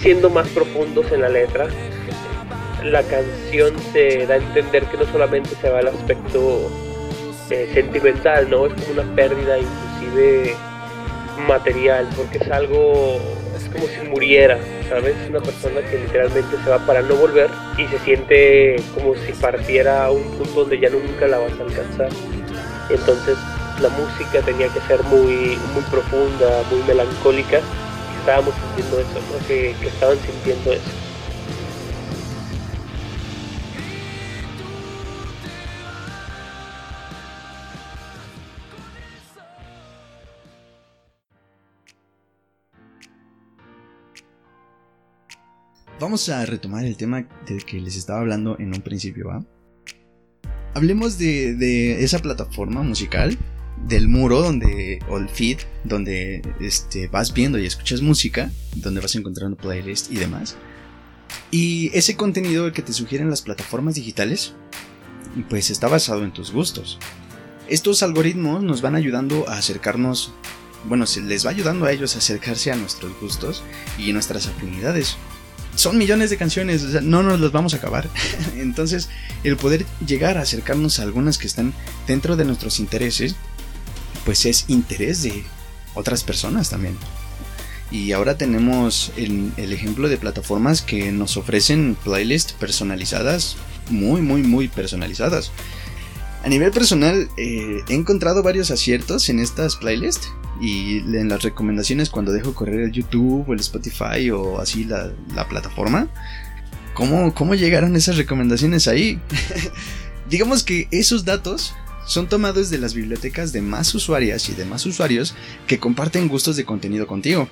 Siendo 0.00 0.30
más 0.30 0.48
profundos 0.48 1.10
en 1.10 1.22
la 1.22 1.28
letra, 1.28 1.68
la 2.84 3.02
canción 3.02 3.74
se 3.92 4.26
da 4.26 4.34
a 4.34 4.38
entender 4.38 4.84
que 4.84 4.96
no 4.96 5.04
solamente 5.06 5.50
se 5.60 5.70
va 5.70 5.80
al 5.80 5.88
aspecto 5.88 6.70
eh, 7.50 7.70
sentimental, 7.74 8.48
¿no? 8.50 8.66
Es 8.66 8.72
como 8.74 9.00
una 9.00 9.14
pérdida 9.14 9.58
inclusive 9.58 10.54
material, 11.46 12.08
porque 12.16 12.38
es 12.38 12.50
algo, 12.50 13.18
es 13.56 13.68
como 13.70 13.86
si 13.86 14.08
muriera, 14.08 14.58
¿sabes? 14.88 15.14
Una 15.28 15.40
persona 15.40 15.80
que 15.90 15.98
literalmente 15.98 16.56
se 16.62 16.70
va 16.70 16.78
para 16.86 17.02
no 17.02 17.14
volver 17.16 17.48
y 17.78 17.86
se 17.86 17.98
siente 18.00 18.76
como 18.94 19.14
si 19.14 19.32
partiera 19.32 20.04
a 20.04 20.10
un 20.10 20.22
punto 20.36 20.60
donde 20.60 20.78
ya 20.78 20.90
nunca 20.90 21.26
la 21.26 21.38
vas 21.38 21.52
a 21.58 21.62
alcanzar. 21.62 22.08
Entonces 22.88 23.36
la 23.80 23.88
música 23.90 24.40
tenía 24.42 24.68
que 24.68 24.80
ser 24.80 25.02
muy, 25.04 25.58
muy 25.74 25.82
profunda, 25.90 26.62
muy 26.70 26.82
melancólica. 26.84 27.60
estábamos 28.20 28.54
sintiendo 28.54 29.00
eso, 29.00 29.46
que, 29.46 29.74
que 29.80 29.88
estaban 29.88 30.18
sintiendo 30.18 30.72
eso. 30.72 31.06
Vamos 45.98 46.28
a 46.28 46.44
retomar 46.44 46.84
el 46.84 46.96
tema 46.96 47.26
del 47.46 47.64
que 47.64 47.80
les 47.80 47.96
estaba 47.96 48.20
hablando 48.20 48.56
en 48.58 48.68
un 48.68 48.82
principio, 48.82 49.28
¿va? 49.28 49.42
Hablemos 50.76 51.16
de, 51.16 52.04
esa 52.04 52.18
plataforma 52.18 52.82
musical, 52.82 53.38
del 53.88 54.08
muro 54.08 54.42
donde, 54.42 54.98
o 55.08 55.16
el 55.16 55.30
feed, 55.30 55.60
donde 55.84 56.42
este, 56.60 57.08
vas 57.08 57.32
viendo 57.32 57.58
y 57.58 57.64
escuchas 57.64 58.02
música, 58.02 58.50
donde 58.74 59.00
vas 59.00 59.14
encontrando 59.14 59.56
playlists 59.56 60.10
y 60.10 60.16
demás. 60.16 60.54
Y 61.50 61.90
ese 61.94 62.14
contenido 62.14 62.70
que 62.72 62.82
te 62.82 62.92
sugieren 62.92 63.30
las 63.30 63.40
plataformas 63.40 63.94
digitales, 63.94 64.52
pues 65.48 65.70
está 65.70 65.88
basado 65.88 66.24
en 66.24 66.32
tus 66.32 66.52
gustos. 66.52 66.98
Estos 67.68 68.02
algoritmos 68.02 68.62
nos 68.62 68.82
van 68.82 68.96
ayudando 68.96 69.48
a 69.48 69.56
acercarnos, 69.56 70.34
bueno, 70.84 71.06
se 71.06 71.22
les 71.22 71.46
va 71.46 71.50
ayudando 71.50 71.86
a 71.86 71.92
ellos 71.92 72.16
a 72.16 72.18
acercarse 72.18 72.70
a 72.70 72.76
nuestros 72.76 73.18
gustos 73.18 73.62
y 73.98 74.12
nuestras 74.12 74.46
afinidades 74.46 75.16
son 75.76 75.98
millones 75.98 76.30
de 76.30 76.36
canciones, 76.36 76.82
no 77.02 77.22
nos 77.22 77.40
las 77.40 77.52
vamos 77.52 77.74
a 77.74 77.76
acabar. 77.76 78.08
Entonces, 78.56 79.08
el 79.44 79.56
poder 79.56 79.86
llegar 80.04 80.38
a 80.38 80.42
acercarnos 80.42 80.98
a 80.98 81.02
algunas 81.02 81.38
que 81.38 81.46
están 81.46 81.72
dentro 82.06 82.36
de 82.36 82.44
nuestros 82.44 82.80
intereses, 82.80 83.36
pues 84.24 84.44
es 84.46 84.64
interés 84.68 85.22
de 85.22 85.44
otras 85.94 86.24
personas 86.24 86.70
también. 86.70 86.96
Y 87.90 88.10
ahora 88.12 88.36
tenemos 88.36 89.12
el, 89.16 89.52
el 89.56 89.72
ejemplo 89.72 90.08
de 90.08 90.16
plataformas 90.16 90.82
que 90.82 91.12
nos 91.12 91.36
ofrecen 91.36 91.96
playlists 92.02 92.52
personalizadas, 92.52 93.56
muy, 93.90 94.22
muy, 94.22 94.42
muy 94.42 94.66
personalizadas. 94.66 95.52
A 96.42 96.48
nivel 96.48 96.70
personal, 96.70 97.28
eh, 97.36 97.82
he 97.88 97.94
encontrado 97.94 98.42
varios 98.42 98.70
aciertos 98.70 99.28
en 99.28 99.40
estas 99.40 99.76
playlists 99.76 100.30
y 100.60 100.98
en 100.98 101.28
las 101.28 101.42
recomendaciones 101.42 102.10
cuando 102.10 102.32
dejo 102.32 102.54
correr 102.54 102.80
el 102.80 102.92
YouTube 102.92 103.48
o 103.48 103.52
el 103.52 103.60
Spotify 103.60 104.30
o 104.30 104.60
así 104.60 104.84
la, 104.84 105.12
plataforma. 105.48 106.08
¿Cómo, 106.94 107.34
¿Cómo 107.34 107.54
llegaron 107.54 107.94
esas 107.94 108.16
recomendaciones 108.16 108.88
ahí? 108.88 109.18
Digamos 110.30 110.64
que 110.64 110.88
esos 110.90 111.24
datos 111.24 111.74
son 112.06 112.28
tomados 112.28 112.70
de 112.70 112.78
las 112.78 112.94
bibliotecas 112.94 113.52
de 113.52 113.60
más 113.60 113.94
usuarias 113.94 114.48
y 114.48 114.54
de 114.54 114.64
más 114.64 114.86
usuarios 114.86 115.34
que 115.66 115.78
comparten 115.78 116.28
gustos 116.28 116.56
de 116.56 116.64
contenido 116.64 117.06
contigo. 117.06 117.48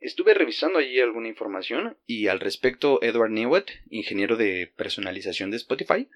Estuve 0.00 0.32
revisando 0.34 0.78
allí 0.78 1.00
alguna 1.00 1.28
información 1.28 1.96
y 2.06 2.28
al 2.28 2.38
respecto 2.38 3.02
Edward 3.02 3.30
Newett, 3.30 3.68
ingeniero 3.90 4.36
de 4.36 4.70
personalización 4.76 5.50
de 5.50 5.56
Spotify, 5.56 6.08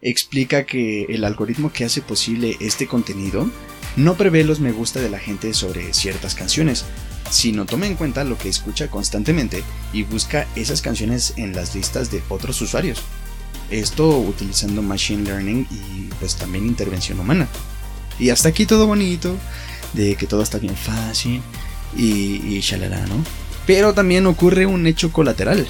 explica 0.00 0.64
que 0.64 1.04
el 1.08 1.24
algoritmo 1.24 1.72
que 1.72 1.84
hace 1.84 2.02
posible 2.02 2.56
este 2.60 2.86
contenido 2.86 3.50
no 3.96 4.14
prevé 4.16 4.44
los 4.44 4.60
me 4.60 4.72
gusta 4.72 5.00
de 5.00 5.10
la 5.10 5.18
gente 5.18 5.54
sobre 5.54 5.92
ciertas 5.94 6.34
canciones, 6.34 6.84
sino 7.30 7.64
toma 7.64 7.86
en 7.86 7.96
cuenta 7.96 8.24
lo 8.24 8.38
que 8.38 8.48
escucha 8.48 8.88
constantemente 8.88 9.64
y 9.92 10.02
busca 10.02 10.46
esas 10.54 10.82
canciones 10.82 11.34
en 11.36 11.54
las 11.54 11.74
listas 11.74 12.10
de 12.10 12.22
otros 12.28 12.60
usuarios. 12.60 13.02
Esto 13.70 14.18
utilizando 14.18 14.82
machine 14.82 15.24
learning 15.24 15.66
y 15.70 16.08
pues 16.20 16.36
también 16.36 16.66
intervención 16.66 17.18
humana. 17.18 17.48
Y 18.18 18.30
hasta 18.30 18.50
aquí 18.50 18.66
todo 18.66 18.86
bonito, 18.86 19.36
de 19.92 20.14
que 20.14 20.26
todo 20.26 20.42
está 20.42 20.58
bien 20.58 20.76
fácil 20.76 21.42
y, 21.96 22.56
y 22.56 22.60
shalala, 22.60 23.06
¿no? 23.06 23.24
Pero 23.66 23.94
también 23.94 24.26
ocurre 24.26 24.66
un 24.66 24.86
hecho 24.86 25.10
colateral, 25.10 25.66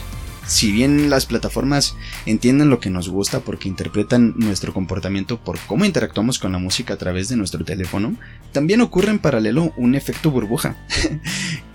si 0.46 0.70
bien 0.70 1.10
las 1.10 1.26
plataformas 1.26 1.96
entienden 2.24 2.70
lo 2.70 2.78
que 2.78 2.90
nos 2.90 3.08
gusta 3.08 3.40
porque 3.40 3.68
interpretan 3.68 4.34
nuestro 4.36 4.72
comportamiento 4.72 5.38
por 5.38 5.58
cómo 5.66 5.84
interactuamos 5.84 6.38
con 6.38 6.52
la 6.52 6.58
música 6.58 6.94
a 6.94 6.98
través 6.98 7.28
de 7.28 7.36
nuestro 7.36 7.64
teléfono, 7.64 8.16
también 8.52 8.80
ocurre 8.80 9.10
en 9.10 9.18
paralelo 9.18 9.72
un 9.76 9.94
efecto 9.94 10.30
burbuja. 10.30 10.76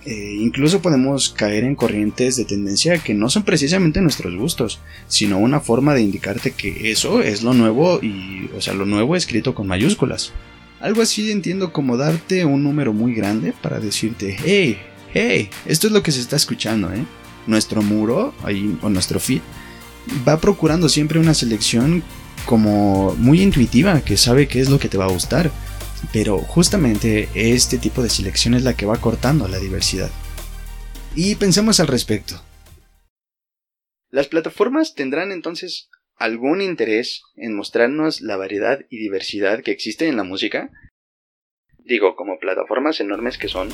Eh, 0.04 0.38
incluso 0.40 0.82
podemos 0.82 1.30
caer 1.30 1.64
en 1.64 1.76
corrientes 1.76 2.36
de 2.36 2.46
tendencia 2.46 2.98
que 2.98 3.14
no 3.14 3.30
son 3.30 3.44
precisamente 3.44 4.02
nuestros 4.02 4.36
gustos, 4.36 4.80
sino 5.08 5.38
una 5.38 5.60
forma 5.60 5.94
de 5.94 6.02
indicarte 6.02 6.54
que 6.54 6.90
eso 6.90 7.22
es 7.22 7.44
lo 7.44 7.54
nuevo 7.54 8.00
y, 8.02 8.50
o 8.58 8.62
sea, 8.62 8.74
lo 8.74 8.88
nuevo 8.88 9.16
escrito 9.16 9.54
con 9.54 9.68
mayúsculas. 9.68 10.34
Algo 10.80 11.04
así 11.04 11.30
entiendo 11.30 11.72
como 11.72 11.98
darte 11.98 12.46
un 12.46 12.64
número 12.64 12.94
muy 12.94 13.14
grande 13.14 13.54
para 13.62 13.80
decirte, 13.80 14.38
hey, 14.44 14.80
hey, 15.14 15.52
esto 15.68 15.86
es 15.86 15.94
lo 15.94 16.02
que 16.02 16.12
se 16.12 16.22
está 16.22 16.36
escuchando, 16.36 16.92
¿eh? 16.92 17.06
Nuestro 17.48 17.82
muro 17.82 18.34
ahí, 18.44 18.78
o 18.82 18.90
nuestro 18.90 19.20
feed 19.20 19.42
va 20.28 20.40
procurando 20.40 20.90
siempre 20.90 21.20
una 21.20 21.34
selección 21.34 22.04
como 22.46 23.16
muy 23.16 23.42
intuitiva 23.42 24.02
que 24.02 24.18
sabe 24.18 24.48
qué 24.48 24.60
es 24.60 24.70
lo 24.70 24.80
que 24.80 24.90
te 24.90 24.98
va 24.98 25.06
a 25.06 25.12
gustar. 25.12 25.52
Pero 26.12 26.40
justamente 26.40 27.30
este 27.36 27.78
tipo 27.78 28.02
de 28.02 28.10
selección 28.10 28.56
es 28.56 28.64
la 28.64 28.76
que 28.76 28.88
va 28.88 28.98
cortando 28.98 29.48
la 29.48 29.60
diversidad. 29.60 30.10
Y 31.16 31.36
pensemos 31.36 31.80
al 31.80 31.88
respecto. 31.88 32.42
Las 34.10 34.28
plataformas 34.28 34.96
tendrán 34.96 35.32
entonces 35.32 35.90
algún 36.22 36.62
interés 36.62 37.24
en 37.36 37.56
mostrarnos 37.56 38.22
la 38.22 38.38
variedad 38.38 38.80
y 38.90 38.98
diversidad 38.98 39.64
que 39.64 39.72
existe 39.72 40.08
en 40.08 40.18
la 40.18 40.24
música? 40.24 40.70
Digo, 41.80 42.16
como 42.16 42.40
plataformas 42.40 43.00
enormes 43.00 43.38
que 43.38 43.48
son, 43.48 43.70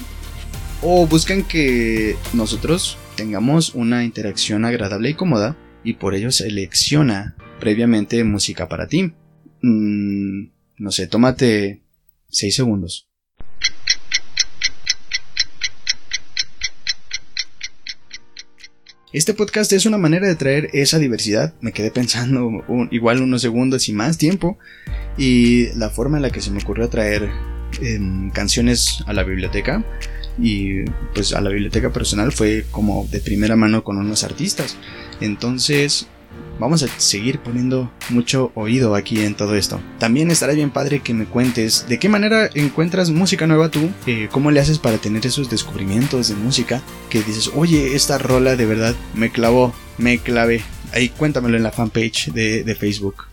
o 0.82 1.08
buscan 1.08 1.44
que 1.44 2.16
nosotros 2.34 2.98
tengamos 3.18 3.74
una 3.74 4.06
interacción 4.06 4.64
agradable 4.64 5.10
y 5.10 5.14
cómoda 5.16 5.58
y 5.84 5.94
por 5.94 6.14
ello 6.14 6.32
selecciona 6.32 7.36
previamente 7.60 8.24
música 8.24 8.70
para 8.70 8.88
ti. 8.88 9.12
Mm, 9.62 10.50
no 10.78 10.92
sé, 10.92 11.08
tómate 11.08 11.82
6 12.30 12.56
segundos. 12.56 13.10
Este 19.14 19.34
podcast 19.34 19.74
es 19.74 19.86
una 19.88 19.98
manera 19.98 20.28
de 20.28 20.36
traer 20.36 20.70
esa 20.74 21.00
diversidad. 21.00 21.56
Me 21.60 21.72
quedé 21.72 21.90
pensando 21.90 22.64
igual 22.92 23.22
unos 23.22 23.42
segundos 23.42 23.90
y 23.90 23.94
más 23.94 24.20
tiempo. 24.20 24.60
Y 25.18 25.74
la 25.76 25.90
forma 25.90 26.18
en 26.18 26.24
la 26.24 26.30
que 26.30 26.42
se 26.42 26.52
me 26.52 26.62
ocurrió 26.62 26.88
traer 26.88 27.28
em, 27.82 28.30
canciones 28.30 29.04
a 29.08 29.14
la 29.14 29.24
biblioteca 29.24 29.84
y 30.40 30.84
pues 31.14 31.34
a 31.34 31.42
la 31.42 31.50
biblioteca 31.50 31.92
personal 31.92 32.32
fue 32.32 32.66
como 32.72 33.08
de 33.12 33.20
primera 33.20 33.56
mano 33.56 33.84
con 33.84 33.98
unos 33.98 34.24
artistas. 34.24 34.78
Entonces 35.22 36.08
vamos 36.60 36.84
a 36.84 36.88
seguir 37.00 37.40
poniendo 37.40 37.92
mucho 38.10 38.52
oído 38.56 38.96
aquí 38.96 39.22
en 39.24 39.36
todo 39.36 39.56
esto. 39.56 39.80
También 40.00 40.32
estará 40.32 40.54
bien 40.54 40.70
padre 40.70 41.02
que 41.02 41.14
me 41.14 41.26
cuentes 41.26 41.86
de 41.88 42.00
qué 42.00 42.10
manera 42.10 42.50
encuentras 42.54 43.12
música 43.12 43.48
nueva 43.48 43.70
tú, 43.70 43.90
eh, 44.06 44.30
cómo 44.32 44.52
le 44.52 44.60
haces 44.60 44.80
para 44.80 44.98
tener 44.98 45.26
esos 45.26 45.50
descubrimientos 45.50 46.30
de 46.30 46.36
música 46.36 46.82
que 47.10 47.22
dices, 47.22 47.52
oye, 47.56 47.96
esta 47.96 48.18
rola 48.18 48.56
de 48.56 48.66
verdad 48.66 48.96
me 49.14 49.32
clavó, 49.32 49.74
me 49.98 50.20
clavé. 50.20 50.62
Ahí 50.94 51.10
cuéntamelo 51.10 51.58
en 51.58 51.64
la 51.64 51.72
fanpage 51.72 52.32
de, 52.32 52.64
de 52.64 52.76
Facebook. 52.76 53.26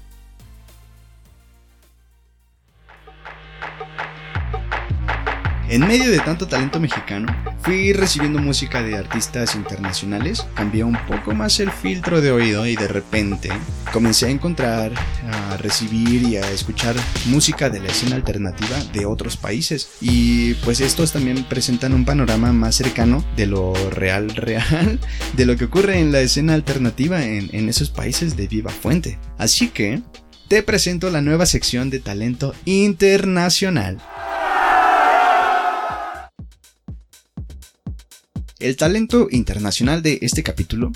En 5.74 5.80
medio 5.80 6.08
de 6.08 6.20
tanto 6.20 6.46
talento 6.46 6.78
mexicano, 6.78 7.34
fui 7.62 7.92
recibiendo 7.92 8.38
música 8.38 8.80
de 8.80 8.96
artistas 8.96 9.56
internacionales, 9.56 10.46
cambié 10.54 10.84
un 10.84 10.96
poco 11.08 11.34
más 11.34 11.58
el 11.58 11.68
filtro 11.72 12.20
de 12.20 12.30
oído 12.30 12.64
y 12.64 12.76
de 12.76 12.86
repente 12.86 13.48
comencé 13.92 14.26
a 14.26 14.30
encontrar, 14.30 14.92
a 15.32 15.56
recibir 15.56 16.22
y 16.22 16.36
a 16.36 16.48
escuchar 16.52 16.94
música 17.26 17.70
de 17.70 17.80
la 17.80 17.88
escena 17.88 18.14
alternativa 18.14 18.76
de 18.92 19.04
otros 19.04 19.36
países. 19.36 19.88
Y 20.00 20.54
pues 20.62 20.78
estos 20.78 21.10
también 21.10 21.42
presentan 21.42 21.92
un 21.92 22.04
panorama 22.04 22.52
más 22.52 22.76
cercano 22.76 23.24
de 23.34 23.46
lo 23.46 23.74
real, 23.90 24.30
real, 24.36 25.00
de 25.32 25.44
lo 25.44 25.56
que 25.56 25.64
ocurre 25.64 25.98
en 25.98 26.12
la 26.12 26.20
escena 26.20 26.54
alternativa 26.54 27.24
en, 27.24 27.50
en 27.52 27.68
esos 27.68 27.90
países 27.90 28.36
de 28.36 28.46
viva 28.46 28.70
fuente. 28.70 29.18
Así 29.38 29.70
que 29.70 30.02
te 30.46 30.62
presento 30.62 31.10
la 31.10 31.20
nueva 31.20 31.46
sección 31.46 31.90
de 31.90 31.98
talento 31.98 32.54
internacional. 32.64 33.98
El 38.64 38.76
talento 38.76 39.28
internacional 39.30 40.00
de 40.00 40.18
este 40.22 40.42
capítulo 40.42 40.90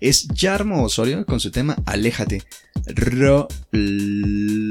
es 0.00 0.26
Yarmo 0.34 0.82
Osorio 0.82 1.24
con 1.24 1.38
su 1.38 1.52
tema 1.52 1.76
Aléjate. 1.86 2.42
Rolón. 2.86 4.64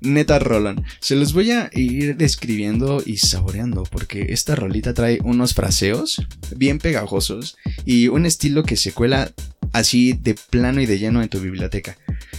Neta 0.00 0.40
Rolón. 0.40 0.84
Se 0.98 1.14
los 1.14 1.32
voy 1.32 1.52
a 1.52 1.70
ir 1.74 2.16
describiendo 2.16 3.00
y 3.06 3.18
saboreando 3.18 3.84
porque 3.84 4.32
esta 4.32 4.56
rolita 4.56 4.94
trae 4.94 5.20
unos 5.22 5.54
fraseos 5.54 6.26
bien 6.56 6.80
pegajosos 6.80 7.56
y 7.84 8.08
un 8.08 8.26
estilo 8.26 8.64
que 8.64 8.74
se 8.76 8.90
cuela 8.90 9.30
así 9.72 10.14
de 10.14 10.34
plano 10.34 10.80
y 10.80 10.86
de 10.86 10.98
lleno 10.98 11.22
en 11.22 11.28
tu 11.28 11.38
biblioteca. 11.38 11.96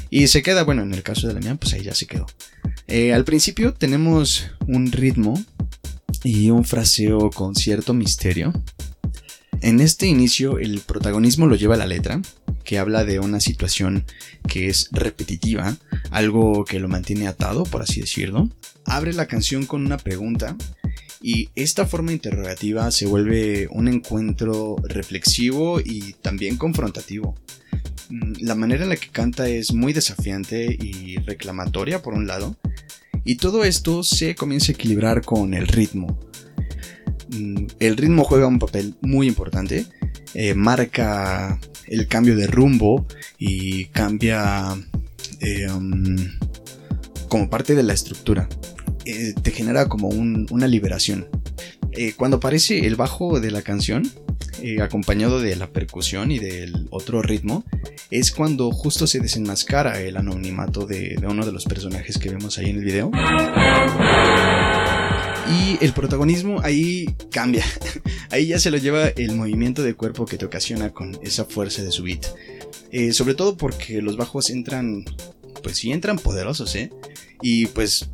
Y 0.09 0.27
se 0.27 0.43
queda, 0.43 0.63
bueno, 0.63 0.81
en 0.81 0.93
el 0.93 1.03
caso 1.03 1.29
de 1.29 1.35
la 1.35 1.39
mía, 1.39 1.55
pues 1.55 1.73
ahí 1.73 1.83
ya 1.83 1.95
se 1.95 2.05
quedó. 2.05 2.25
Eh, 2.87 3.13
al 3.13 3.23
principio 3.23 3.73
tenemos 3.73 4.47
un 4.67 4.91
ritmo 4.91 5.41
y 6.23 6.49
un 6.49 6.63
fraseo 6.63 7.29
con 7.29 7.55
cierto 7.55 7.93
misterio. 7.93 8.53
En 9.61 9.79
este 9.79 10.07
inicio 10.07 10.57
el 10.57 10.79
protagonismo 10.81 11.47
lo 11.47 11.55
lleva 11.55 11.77
la 11.77 11.85
letra, 11.85 12.21
que 12.63 12.79
habla 12.79 13.03
de 13.03 13.19
una 13.19 13.39
situación 13.39 14.05
que 14.47 14.67
es 14.67 14.89
repetitiva, 14.91 15.75
algo 16.11 16.65
que 16.65 16.79
lo 16.79 16.87
mantiene 16.87 17.27
atado, 17.27 17.63
por 17.63 17.81
así 17.81 18.01
decirlo. 18.01 18.49
Abre 18.85 19.13
la 19.13 19.27
canción 19.27 19.65
con 19.65 19.85
una 19.85 19.97
pregunta 19.97 20.55
y 21.21 21.49
esta 21.55 21.85
forma 21.85 22.11
interrogativa 22.11 22.91
se 22.91 23.05
vuelve 23.05 23.67
un 23.71 23.87
encuentro 23.87 24.75
reflexivo 24.83 25.79
y 25.79 26.13
también 26.21 26.57
confrontativo. 26.57 27.35
Mm, 28.09 28.33
la 28.41 28.55
manera 28.55 28.83
en 28.83 28.89
la 28.89 28.97
que 28.97 29.09
canta 29.09 29.47
es 29.47 29.73
muy 29.73 29.93
desafiante 29.93 30.65
y 30.65 31.17
reclamatoria 31.17 32.01
por 32.01 32.13
un 32.13 32.27
lado, 32.27 32.57
y 33.25 33.35
todo 33.37 33.63
esto 33.63 34.03
se 34.03 34.35
comienza 34.35 34.71
a 34.71 34.75
equilibrar 34.75 35.21
con 35.21 35.53
el 35.53 35.67
ritmo. 35.67 36.19
Mm, 37.29 37.65
el 37.79 37.97
ritmo 37.97 38.23
juega 38.23 38.47
un 38.47 38.59
papel 38.59 38.95
muy 39.01 39.27
importante, 39.27 39.85
eh, 40.33 40.53
marca 40.53 41.59
el 41.87 42.07
cambio 42.07 42.35
de 42.35 42.47
rumbo 42.47 43.07
y 43.37 43.85
cambia 43.85 44.75
um, 45.69 46.15
como 47.27 47.49
parte 47.49 47.75
de 47.75 47.83
la 47.83 47.93
estructura. 47.93 48.47
Eh, 49.05 49.33
te 49.41 49.51
genera 49.51 49.87
como 49.87 50.07
una 50.07 50.67
liberación. 50.67 51.27
Cuando 52.17 52.37
aparece 52.37 52.85
el 52.85 52.95
bajo 52.95 53.39
de 53.39 53.51
la 53.51 53.61
canción, 53.61 54.09
acompañado 54.81 55.41
de 55.41 55.55
la 55.55 55.67
percusión 55.67 56.31
y 56.31 56.39
del 56.39 56.87
otro 56.89 57.21
ritmo, 57.21 57.65
es 58.09 58.31
cuando 58.31 58.71
justo 58.71 59.07
se 59.07 59.19
desenmascara 59.19 59.99
el 60.01 60.17
anonimato 60.17 60.85
de, 60.85 61.15
de 61.19 61.27
uno 61.27 61.45
de 61.45 61.51
los 61.51 61.65
personajes 61.65 62.17
que 62.17 62.29
vemos 62.29 62.57
ahí 62.57 62.69
en 62.69 62.77
el 62.77 62.85
video. 62.85 63.11
Y 65.49 65.83
el 65.83 65.93
protagonismo 65.93 66.61
ahí 66.61 67.05
cambia. 67.31 67.65
Ahí 68.29 68.47
ya 68.47 68.59
se 68.59 68.71
lo 68.71 68.77
lleva 68.77 69.09
el 69.09 69.35
movimiento 69.35 69.83
de 69.83 69.93
cuerpo 69.93 70.25
que 70.25 70.37
te 70.37 70.45
ocasiona 70.45 70.91
con 70.91 71.19
esa 71.21 71.45
fuerza 71.45 71.83
de 71.83 71.91
su 71.91 72.01
beat. 72.01 72.25
Eh, 72.91 73.13
sobre 73.13 73.35
todo 73.35 73.57
porque 73.57 74.01
los 74.01 74.17
bajos 74.17 74.49
entran, 74.49 75.05
pues 75.61 75.77
sí 75.77 75.91
entran 75.91 76.17
poderosos, 76.17 76.75
¿eh? 76.75 76.89
Y 77.41 77.67
pues 77.67 78.09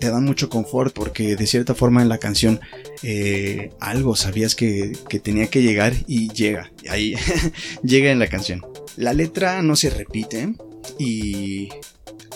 te 0.00 0.10
dan 0.10 0.24
mucho 0.24 0.48
confort 0.48 0.92
porque 0.94 1.36
de 1.36 1.46
cierta 1.46 1.74
forma 1.74 2.02
en 2.02 2.08
la 2.08 2.18
canción 2.18 2.60
eh, 3.02 3.70
algo 3.80 4.16
sabías 4.16 4.54
que, 4.54 4.92
que, 5.08 5.20
tenía 5.20 5.48
que 5.48 5.62
llegar 5.62 5.94
y 6.06 6.28
llega. 6.32 6.72
Ahí 6.88 7.14
llega 7.82 8.10
en 8.10 8.18
la 8.18 8.26
canción. 8.28 8.64
La 8.96 9.12
letra 9.12 9.62
no 9.62 9.76
se 9.76 9.90
repite 9.90 10.54
y 10.98 11.68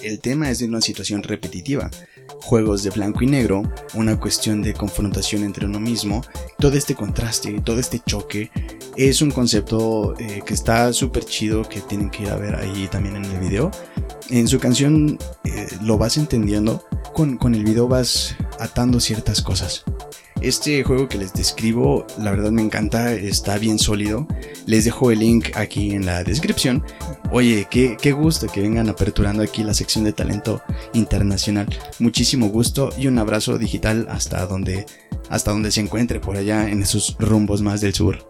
el 0.03 0.21
tema 0.21 0.51
es 0.51 0.61
de 0.61 0.67
una 0.67 0.81
situación 0.81 1.23
repetitiva 1.23 1.91
juegos 2.41 2.83
de 2.83 2.91
blanco 2.91 3.25
y 3.25 3.27
negro, 3.27 3.63
una 3.95 4.19
cuestión 4.19 4.63
de 4.63 4.75
confrontación 4.75 5.43
entre 5.43 5.67
uno 5.67 5.81
mismo, 5.81 6.23
todo 6.59 6.77
este 6.77 6.95
contraste, 6.95 7.61
todo 7.61 7.79
este 7.79 8.01
choque, 8.01 8.51
es 8.97 9.21
un 9.21 9.31
concepto 9.31 10.15
eh, 10.19 10.43
que 10.45 10.55
está 10.55 10.93
súper 10.93 11.25
chido, 11.25 11.69
que 11.69 11.81
tienen 11.81 12.11
que 12.11 12.23
ir 12.23 12.31
a 12.31 12.37
ver 12.37 12.55
ahí 12.55 12.89
también 12.91 13.17
en 13.17 13.25
el 13.25 13.39
video. 13.39 13.71
En 14.31 14.49
su 14.49 14.59
canción 14.59 15.19
eh, 15.45 15.69
lo 15.83 15.99
vas 15.99 16.17
entendiendo, 16.17 16.85
con, 17.15 17.37
con 17.37 17.55
el 17.55 17.65
video 17.65 17.89
vas 17.89 18.37
atando 18.59 19.01
ciertas 19.01 19.43
cosas. 19.43 19.85
Este 20.43 20.85
juego 20.85 21.09
que 21.09 21.19
les 21.19 21.33
describo, 21.33 22.07
la 22.19 22.31
verdad 22.31 22.51
me 22.51 22.63
encanta, 22.63 23.13
está 23.13 23.59
bien 23.59 23.79
sólido. 23.79 24.27
Les 24.67 24.85
dejo 24.85 25.11
el 25.11 25.21
link 25.21 25.57
aquí 25.57 25.93
en 25.93 26.05
la 26.05 26.23
descripción. 26.25 26.85
Oye, 27.31 27.67
qué, 27.71 27.97
qué, 28.01 28.13
gusto 28.13 28.47
que 28.47 28.61
vengan 28.61 28.89
aperturando 28.89 29.43
aquí 29.43 29.65
la 29.65 29.75
sección 29.75 30.05
de 30.05 30.13
talento 30.13 30.63
internacional. 30.93 31.67
Muchísimo 31.99 32.49
gusto 32.49 32.91
y 32.99 33.07
un 33.07 33.19
abrazo 33.19 33.59
digital 33.59 34.07
hasta 34.11 34.47
donde, 34.47 34.87
hasta 35.31 35.51
donde 35.51 35.71
se 35.71 35.81
encuentre 35.81 36.21
por 36.21 36.37
allá 36.37 36.69
en 36.69 36.83
esos 36.83 37.17
rumbos 37.19 37.63
más 37.63 37.81
del 37.81 37.95
sur. 37.95 38.29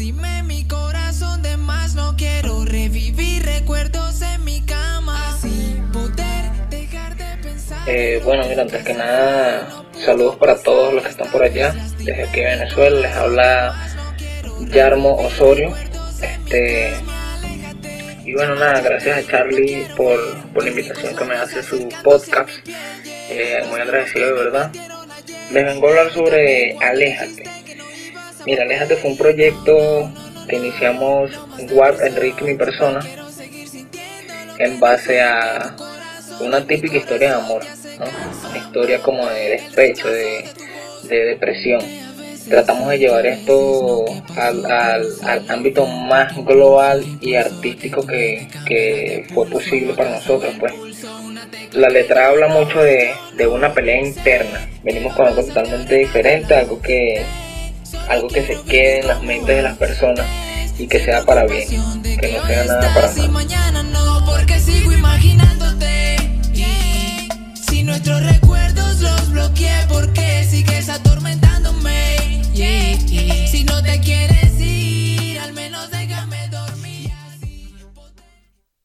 Lastimé 0.00 0.42
mi 0.44 0.64
corazón 0.64 1.42
de 1.42 1.58
más. 1.58 1.94
No 1.94 2.16
quiero 2.16 2.64
revivir 2.64 3.44
recuerdos 3.44 4.22
en 4.22 4.42
mi 4.44 4.62
cama. 4.62 5.34
Así 5.34 5.78
poder 5.92 6.50
dejar 6.70 7.16
de 7.16 7.36
pensar. 7.42 7.78
Eh, 7.86 8.18
bueno, 8.24 8.46
mira, 8.48 8.62
antes 8.62 8.82
que 8.82 8.94
nada, 8.94 9.84
saludos 10.02 10.36
para 10.36 10.56
todos 10.56 10.94
los 10.94 11.02
que 11.02 11.10
están 11.10 11.30
por 11.30 11.42
allá. 11.42 11.74
Desde 11.98 12.22
aquí 12.22 12.40
en 12.40 12.60
Venezuela 12.60 13.00
les 13.00 13.14
habla 13.14 13.88
Yarmo 14.72 15.16
Osorio. 15.16 15.76
Este. 16.22 16.94
Y 18.24 18.32
bueno, 18.32 18.54
nada, 18.54 18.80
gracias 18.80 19.18
a 19.18 19.30
Charlie 19.30 19.86
por, 19.96 20.18
por 20.54 20.64
la 20.64 20.70
invitación 20.70 21.14
que 21.14 21.24
me 21.24 21.34
hace 21.34 21.62
su 21.62 21.90
podcast. 22.02 22.50
Eh, 23.28 23.62
muy 23.68 23.80
agradecido 23.80 24.28
de 24.28 24.32
verdad 24.32 24.72
les 25.50 25.64
vengo 25.64 25.86
a 25.86 25.90
hablar 25.90 26.12
sobre 26.12 26.76
Aléjate. 26.78 27.59
Mira, 28.46 28.64
Aléjate 28.64 28.96
fue 28.96 29.10
un 29.10 29.16
proyecto 29.16 30.10
que 30.48 30.56
iniciamos 30.56 31.30
Ward, 31.72 32.02
Enrique 32.02 32.44
y 32.44 32.48
mi 32.48 32.54
persona 32.54 33.00
en 34.58 34.80
base 34.80 35.20
a 35.20 35.76
una 36.40 36.66
típica 36.66 36.96
historia 36.96 37.30
de 37.30 37.34
amor, 37.34 37.62
una 37.98 38.58
historia 38.58 39.00
como 39.00 39.26
de 39.26 39.50
despecho, 39.50 40.08
de, 40.08 40.44
depresión. 41.08 41.80
Tratamos 42.48 42.88
de 42.88 42.98
llevar 42.98 43.26
esto 43.26 44.04
al, 44.36 45.48
ámbito 45.48 45.86
más 45.86 46.34
global 46.44 47.04
y 47.20 47.36
artístico 47.36 48.04
que, 48.06 48.48
que 48.66 49.26
fue 49.32 49.46
posible 49.48 49.94
para 49.94 50.10
nosotros, 50.10 50.54
pues 50.58 50.72
la 51.72 51.88
letra 51.88 52.28
habla 52.28 52.48
mucho 52.48 52.82
de, 52.82 53.12
una 53.46 53.72
pelea 53.72 54.00
interna. 54.00 54.68
Venimos 54.82 55.14
con 55.14 55.26
algo 55.26 55.42
totalmente 55.44 55.94
diferente, 55.94 56.54
algo 56.54 56.80
que, 56.80 57.22
algo 58.08 58.28
que 58.28 58.46
se 58.46 58.60
quede 58.62 59.00
en 59.00 59.06
las 59.08 59.22
mentes 59.22 59.56
de 59.56 59.62
las 59.62 59.76
personas 59.76 60.26
y 60.78 60.86
que 60.86 60.98
sea 60.98 61.24
para 61.24 61.44
bien, 61.46 61.68
que 62.02 62.32
no 62.32 62.46
sea 62.46 62.64
nada 62.64 62.94
para 62.94 63.12
mal. 63.12 63.30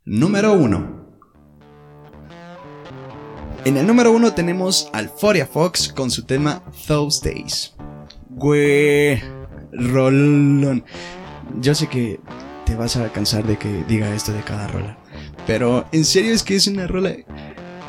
Número 0.07 0.53
1. 0.53 1.05
En 3.65 3.77
el 3.77 3.87
número 3.87 4.11
1 4.11 4.33
tenemos 4.33 4.89
al 4.93 5.09
Foria 5.09 5.45
Fox 5.47 5.91
con 5.91 6.11
su 6.11 6.23
tema 6.23 6.63
Those 6.87 7.27
Days. 7.27 7.73
Güey, 8.37 9.21
rolón. 9.71 10.83
Yo 11.61 11.73
sé 11.73 11.87
que 11.87 12.19
te 12.65 12.75
vas 12.75 12.97
a 12.97 13.09
cansar 13.13 13.45
de 13.45 13.57
que 13.57 13.85
diga 13.87 14.13
esto 14.13 14.33
de 14.33 14.41
cada 14.41 14.67
rola. 14.67 14.97
Pero 15.47 15.85
en 15.93 16.03
serio 16.03 16.33
es 16.33 16.43
que 16.43 16.55
es 16.55 16.67
una 16.67 16.85
rola 16.85 17.15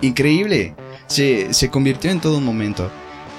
increíble. 0.02 0.76
Se, 1.08 1.52
se 1.52 1.68
convirtió 1.68 2.12
en 2.12 2.20
todo 2.20 2.38
un 2.38 2.44
momento. 2.44 2.88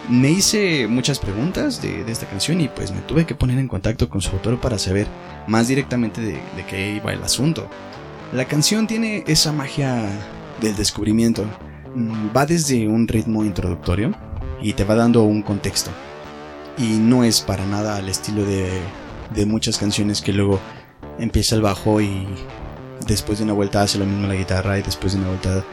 Me 0.09 0.31
hice 0.31 0.87
muchas 0.87 1.19
preguntas 1.19 1.81
de, 1.81 2.03
de, 2.03 2.11
esta 2.11 2.27
canción 2.27 2.59
y 2.59 2.67
pues 2.67 2.91
me 2.91 2.99
tuve 3.01 3.25
que 3.25 3.35
poner 3.35 3.57
en 3.57 3.69
contacto 3.69 4.09
con 4.09 4.19
su 4.19 4.31
autor 4.31 4.59
para 4.59 4.77
saber 4.77 5.07
más 5.47 5.69
directamente 5.69 6.19
de, 6.19 6.33
de 6.33 6.65
qué 6.69 6.91
iba 6.95 7.13
el 7.13 7.23
asunto. 7.23 7.69
La 8.33 8.45
canción 8.45 8.85
tiene 8.85 9.23
esa 9.27 9.53
magia 9.53 10.09
del 10.59 10.75
descubrimiento. 10.75 11.45
Mm, 11.95 12.35
va 12.35 12.45
desde 12.45 12.85
un 12.85 13.07
ritmo 13.07 13.45
introductorio 13.45 14.13
y 14.61 14.73
te 14.73 14.83
va 14.83 14.95
dando 14.95 15.23
un 15.23 15.41
contexto. 15.41 15.89
Y 16.77 16.97
no 16.97 17.23
es 17.23 17.41
para 17.41 17.65
nada 17.65 17.95
al 17.95 18.07
estilo 18.07 18.45
de, 18.45 18.81
de 19.33 19.45
muchas 19.45 19.77
canciones 19.77 20.21
que 20.21 20.33
luego 20.33 20.59
empieza 21.19 21.55
el 21.55 21.61
bajo 21.61 22.01
y 22.01 22.27
después 23.07 23.39
de 23.39 23.45
una 23.45 23.53
vuelta 23.53 23.81
hace 23.81 23.97
lo 23.97 24.05
mismo 24.05 24.27
la 24.27 24.35
guitarra 24.35 24.77
y 24.77 24.83
después 24.83 25.13
de 25.13 25.19
una 25.19 25.29
vuelta 25.29 25.63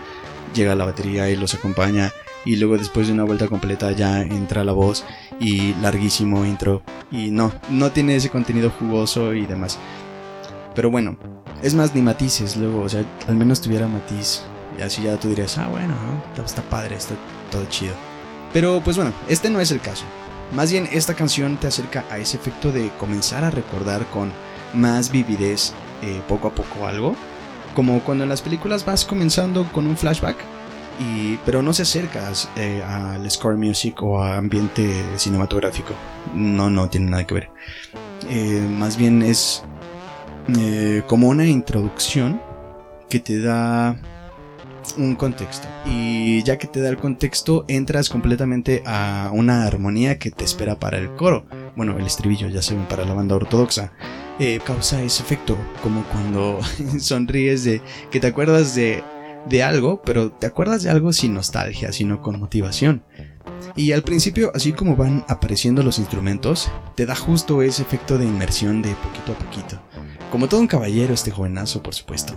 llega 0.54 0.74
la 0.74 0.84
batería 0.84 1.28
y 1.28 1.36
los 1.36 1.54
acompaña 1.54 2.12
y 2.44 2.56
luego 2.56 2.76
después 2.76 3.06
de 3.06 3.12
una 3.12 3.24
vuelta 3.24 3.48
completa 3.48 3.90
ya 3.92 4.20
entra 4.22 4.64
la 4.64 4.72
voz 4.72 5.04
y 5.40 5.74
larguísimo 5.74 6.44
intro 6.44 6.82
y 7.10 7.30
no, 7.30 7.52
no 7.70 7.90
tiene 7.90 8.16
ese 8.16 8.30
contenido 8.30 8.70
jugoso 8.70 9.34
y 9.34 9.46
demás. 9.46 9.78
Pero 10.74 10.90
bueno, 10.90 11.16
es 11.62 11.74
más 11.74 11.94
ni 11.94 12.02
matices 12.02 12.56
luego, 12.56 12.82
o 12.82 12.88
sea, 12.88 13.04
al 13.28 13.36
menos 13.36 13.60
tuviera 13.60 13.86
matiz 13.86 14.42
y 14.78 14.82
así 14.82 15.02
ya 15.02 15.18
tú 15.18 15.28
dirías, 15.28 15.56
ah 15.58 15.68
bueno, 15.68 15.94
¿no? 16.36 16.44
está 16.44 16.62
padre, 16.62 16.96
está 16.96 17.14
todo 17.50 17.64
chido. 17.68 17.94
Pero 18.52 18.80
pues 18.84 18.96
bueno, 18.96 19.12
este 19.28 19.50
no 19.50 19.60
es 19.60 19.70
el 19.70 19.80
caso. 19.80 20.04
Más 20.52 20.70
bien 20.70 20.88
esta 20.92 21.14
canción 21.14 21.56
te 21.56 21.66
acerca 21.66 22.04
a 22.10 22.18
ese 22.18 22.36
efecto 22.36 22.70
de 22.70 22.90
comenzar 22.98 23.44
a 23.44 23.50
recordar 23.50 24.06
con 24.06 24.32
más 24.72 25.10
vividez 25.10 25.72
eh, 26.02 26.20
poco 26.28 26.48
a 26.48 26.54
poco 26.54 26.86
algo. 26.86 27.16
Como 27.74 28.00
cuando 28.00 28.24
en 28.24 28.30
las 28.30 28.42
películas 28.42 28.84
vas 28.84 29.04
comenzando 29.04 29.64
con 29.72 29.86
un 29.86 29.96
flashback, 29.96 30.36
y, 31.00 31.38
pero 31.44 31.60
no 31.60 31.72
se 31.72 31.82
acercas 31.82 32.48
eh, 32.56 32.82
al 32.86 33.28
score 33.28 33.56
music 33.56 34.00
o 34.02 34.20
a 34.20 34.36
ambiente 34.36 35.02
cinematográfico. 35.16 35.92
No, 36.34 36.70
no 36.70 36.88
tiene 36.88 37.10
nada 37.10 37.26
que 37.26 37.34
ver. 37.34 37.50
Eh, 38.28 38.64
más 38.70 38.96
bien 38.96 39.22
es 39.22 39.64
como 41.06 41.28
una 41.28 41.46
introducción 41.46 42.40
que 43.08 43.18
te 43.18 43.40
da 43.40 43.96
un 44.96 45.16
contexto. 45.16 45.66
Y 45.86 46.42
ya 46.42 46.58
que 46.58 46.66
te 46.66 46.80
da 46.80 46.88
el 46.88 46.96
contexto, 46.96 47.64
entras 47.68 48.08
completamente 48.08 48.82
a 48.86 49.30
una 49.32 49.64
armonía 49.64 50.18
que 50.18 50.30
te 50.30 50.44
espera 50.44 50.78
para 50.78 50.98
el 50.98 51.14
coro. 51.14 51.46
Bueno, 51.76 51.98
el 51.98 52.06
estribillo, 52.06 52.48
ya 52.48 52.62
saben, 52.62 52.86
para 52.86 53.04
la 53.04 53.14
banda 53.14 53.36
ortodoxa. 53.36 53.92
Eh, 54.38 54.60
causa 54.64 55.02
ese 55.02 55.22
efecto, 55.22 55.56
como 55.82 56.04
cuando 56.04 56.58
sonríes 56.98 57.64
de 57.64 57.80
que 58.10 58.20
te 58.20 58.26
acuerdas 58.26 58.74
de, 58.74 59.02
de 59.46 59.62
algo, 59.62 60.02
pero 60.02 60.32
te 60.32 60.46
acuerdas 60.46 60.82
de 60.82 60.90
algo 60.90 61.12
sin 61.12 61.34
nostalgia, 61.34 61.92
sino 61.92 62.20
con 62.20 62.40
motivación. 62.40 63.04
Y 63.76 63.92
al 63.92 64.02
principio, 64.02 64.52
así 64.54 64.72
como 64.72 64.96
van 64.96 65.24
apareciendo 65.28 65.82
los 65.82 65.98
instrumentos, 65.98 66.70
te 66.94 67.06
da 67.06 67.16
justo 67.16 67.62
ese 67.62 67.82
efecto 67.82 68.18
de 68.18 68.24
inmersión 68.24 68.82
de 68.82 68.94
poquito 68.94 69.32
a 69.32 69.38
poquito. 69.38 69.80
Como 70.34 70.48
todo 70.48 70.58
un 70.58 70.66
caballero 70.66 71.14
este 71.14 71.30
jovenazo, 71.30 71.80
por 71.80 71.94
supuesto. 71.94 72.34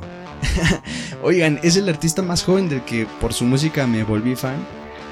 Oigan, 1.24 1.60
es 1.64 1.78
el 1.78 1.90
artista 1.90 2.22
más 2.22 2.44
joven 2.44 2.70
del 2.70 2.86
que 2.86 3.08
por 3.20 3.34
su 3.34 3.44
música 3.44 3.88
me 3.88 4.04
volví 4.04 4.36
fan. 4.36 4.64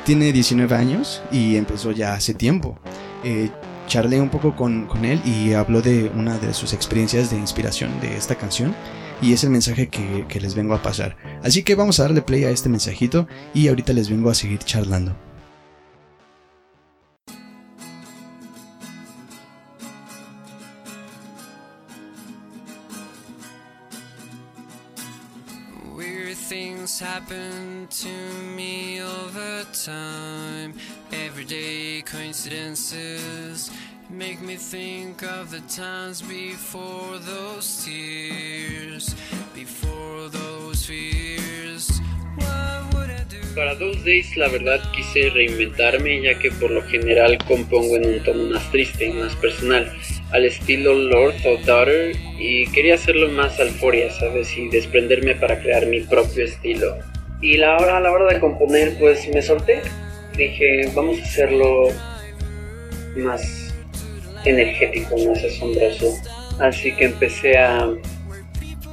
Tiene 0.06 0.32
19 0.32 0.76
años 0.76 1.24
y 1.32 1.56
empezó 1.56 1.92
ya 1.92 2.14
hace 2.14 2.36
tiempo. 2.36 2.78
Eh, 3.24 3.50
charlé 3.88 4.22
un 4.22 4.30
poco 4.30 4.56
con, 4.56 4.86
con, 4.86 5.04
él 5.04 5.20
y 5.26 5.54
habló 5.54 5.82
de 5.82 6.12
una 6.14 6.38
de 6.38 6.54
sus 6.54 6.74
experiencias 6.74 7.32
de 7.32 7.38
inspiración 7.38 7.90
de 8.02 8.16
esta 8.16 8.36
canción. 8.36 8.76
Y 9.20 9.34
es 9.34 9.44
el 9.44 9.50
mensaje 9.50 9.88
que, 9.88 10.28
que 10.30 10.40
les 10.40 10.54
vengo 10.54 10.76
a 10.76 10.84
pasar. 10.84 11.18
Así 11.44 11.64
que 11.64 11.74
vamos 11.74 12.00
a 12.00 12.04
darle 12.04 12.22
play 12.22 12.44
a 12.44 12.52
este 12.52 12.70
mensajito 12.70 13.28
y 13.56 13.68
ahorita 13.68 13.94
les 13.94 14.12
vengo 14.12 14.30
a 14.30 14.36
seguir 14.36 14.60
charlando. 14.60 15.16
To 26.98 28.08
me 28.56 29.02
over 29.02 29.66
time. 29.74 30.74
Everyday 31.12 32.02
coincidences 32.04 33.70
make 34.10 34.42
me 34.42 34.56
think 34.56 35.22
of 35.24 35.52
the 35.52 35.60
times 35.68 36.22
before 36.22 37.18
those 37.18 37.84
tears, 37.84 39.14
before 39.54 40.30
those 40.30 40.86
fears. 40.86 42.02
Para 43.56 43.76
Those 43.76 44.04
Days 44.04 44.38
la 44.38 44.48
verdad 44.48 44.80
quise 44.94 45.30
reinventarme 45.32 46.22
ya 46.22 46.40
que 46.40 46.52
por 46.52 46.72
lo 46.72 46.82
general 46.84 47.38
compongo 47.46 47.98
en 47.98 48.06
un 48.06 48.24
tono 48.24 48.54
más 48.54 48.72
triste 48.72 49.08
y 49.08 49.14
más 49.14 49.36
personal, 49.36 49.92
al 50.32 50.46
estilo 50.46 50.94
Lord 50.94 51.36
of 51.46 51.66
Daughter 51.66 52.16
y 52.38 52.68
quería 52.72 52.96
hacerlo 52.96 53.30
más 53.30 53.60
alforia, 53.60 54.12
¿sabes? 54.12 54.58
Y 54.58 54.70
desprenderme 54.70 55.36
para 55.36 55.60
crear 55.60 55.86
mi 55.86 56.02
propio 56.02 56.46
estilo. 56.46 56.98
Y 57.42 57.58
la 57.58 57.78
hora, 57.78 57.98
a 57.98 58.00
la 58.02 58.12
hora 58.12 58.34
de 58.34 58.40
componer 58.40 58.98
pues 59.00 59.28
me 59.34 59.42
solté, 59.42 59.82
dije 60.36 60.90
vamos 60.94 61.20
a 61.20 61.24
hacerlo 61.24 61.90
más 63.16 63.74
energético, 64.46 65.18
más 65.18 65.44
asombroso. 65.44 66.14
Así 66.60 66.96
que 66.96 67.06
empecé 67.06 67.58
a 67.58 67.90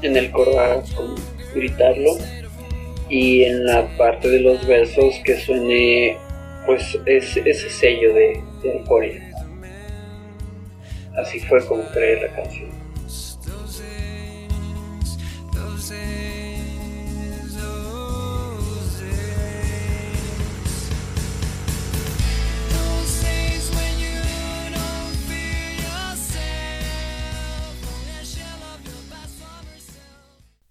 en 0.03 0.16
el 0.16 0.31
coro 0.31 0.59
a 0.59 0.83
gritarlo 1.55 2.18
y 3.09 3.45
en 3.45 3.64
la 3.66 3.87
parte 3.97 4.29
de 4.29 4.40
los 4.40 4.66
versos 4.66 5.14
que 5.25 5.37
suene 5.38 6.16
pues 6.66 6.99
es, 7.07 7.37
ese 7.37 7.71
sello 7.71 8.14
de, 8.14 8.40
de 8.62 8.73
euforia. 8.73 9.32
Así 11.16 11.40
fue 11.40 11.64
como 11.66 11.85
creé 11.90 12.29
la 12.29 12.35
canción. 12.35 12.82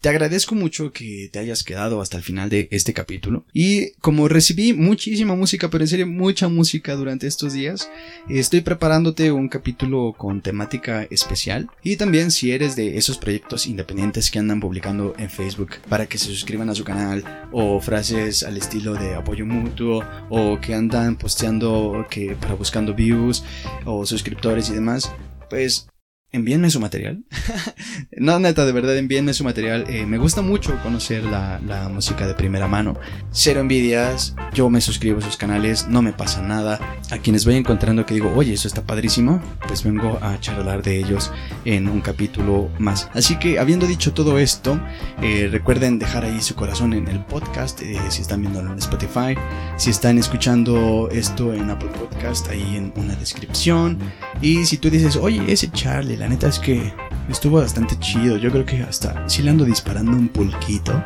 Te 0.01 0.09
agradezco 0.09 0.55
mucho 0.55 0.91
que 0.91 1.29
te 1.31 1.37
hayas 1.37 1.63
quedado 1.63 2.01
hasta 2.01 2.17
el 2.17 2.23
final 2.23 2.49
de 2.49 2.67
este 2.71 2.91
capítulo. 2.91 3.45
Y 3.53 3.91
como 3.99 4.27
recibí 4.27 4.73
muchísima 4.73 5.35
música, 5.35 5.69
pero 5.69 5.83
en 5.83 5.87
serio 5.87 6.07
mucha 6.07 6.47
música 6.47 6.95
durante 6.95 7.27
estos 7.27 7.53
días, 7.53 7.87
estoy 8.27 8.61
preparándote 8.61 9.31
un 9.31 9.47
capítulo 9.47 10.15
con 10.17 10.41
temática 10.41 11.03
especial. 11.11 11.69
Y 11.83 11.97
también 11.97 12.31
si 12.31 12.51
eres 12.51 12.75
de 12.75 12.97
esos 12.97 13.19
proyectos 13.19 13.67
independientes 13.67 14.31
que 14.31 14.39
andan 14.39 14.59
publicando 14.59 15.13
en 15.19 15.29
Facebook 15.29 15.73
para 15.87 16.07
que 16.07 16.17
se 16.17 16.25
suscriban 16.25 16.71
a 16.71 16.75
su 16.75 16.83
canal, 16.83 17.47
o 17.51 17.79
frases 17.79 18.41
al 18.41 18.57
estilo 18.57 18.95
de 18.95 19.13
apoyo 19.13 19.45
mutuo, 19.45 20.03
o 20.31 20.59
que 20.59 20.73
andan 20.73 21.15
posteando 21.15 22.07
que 22.09 22.35
para 22.41 22.55
buscando 22.55 22.95
views, 22.95 23.43
o 23.85 24.03
suscriptores 24.07 24.67
y 24.71 24.73
demás, 24.73 25.11
pues 25.47 25.90
envíenme 26.31 26.69
su 26.69 26.79
material. 26.79 27.23
no, 28.17 28.39
neta, 28.39 28.65
de 28.65 28.71
verdad, 28.71 28.97
envíenme 28.97 29.33
su 29.33 29.43
material. 29.43 29.85
Eh, 29.89 30.05
me 30.05 30.17
gusta 30.17 30.41
mucho 30.41 30.77
conocer 30.81 31.23
la, 31.23 31.59
la, 31.65 31.89
música 31.89 32.25
de 32.25 32.33
primera 32.33 32.67
mano. 32.67 32.97
Cero 33.31 33.59
envidias, 33.59 34.35
yo 34.53 34.69
me 34.69 34.79
suscribo 34.79 35.19
a 35.19 35.21
sus 35.21 35.35
canales, 35.35 35.87
no 35.87 36.01
me 36.01 36.13
pasa 36.13 36.41
nada. 36.41 36.79
A 37.11 37.17
quienes 37.17 37.45
voy 37.45 37.55
encontrando 37.55 38.05
que 38.05 38.13
digo, 38.13 38.31
oye, 38.35 38.53
eso 38.53 38.67
está 38.67 38.83
padrísimo, 38.83 39.41
pues 39.67 39.83
vengo 39.83 40.19
a 40.21 40.39
charlar 40.39 40.81
de 40.81 40.99
ellos 40.99 41.31
en 41.65 41.89
un 41.89 41.99
capítulo 41.99 42.69
más. 42.79 43.09
Así 43.13 43.37
que, 43.37 43.59
habiendo 43.59 43.85
dicho 43.85 44.13
todo 44.13 44.39
esto, 44.39 44.79
eh, 45.21 45.49
recuerden 45.51 45.99
dejar 45.99 46.23
ahí 46.23 46.41
su 46.41 46.55
corazón 46.55 46.93
en 46.93 47.07
el 47.09 47.19
podcast, 47.25 47.81
eh, 47.81 47.99
si 48.09 48.21
están 48.21 48.41
viéndolo 48.41 48.71
en 48.71 48.79
Spotify, 48.79 49.35
si 49.77 49.89
están 49.89 50.17
escuchando 50.17 51.09
esto 51.11 51.53
en 51.53 51.69
Apple 51.69 51.89
Podcast, 51.89 52.47
ahí 52.47 52.77
en 52.77 52.93
una 52.95 53.15
descripción. 53.15 53.99
Y 54.41 54.65
si 54.65 54.77
tú 54.77 54.89
dices, 54.89 55.17
oye, 55.17 55.43
ese 55.51 55.69
Charlie, 55.71 56.20
la 56.21 56.27
neta 56.27 56.47
es 56.47 56.59
que 56.59 56.93
estuvo 57.29 57.57
bastante 57.57 57.97
chido. 57.97 58.37
Yo 58.37 58.51
creo 58.51 58.63
que 58.63 58.83
hasta 58.83 59.27
sí 59.27 59.41
le 59.41 59.49
ando 59.49 59.65
disparando 59.65 60.11
un 60.11 60.27
pulquito. 60.27 61.03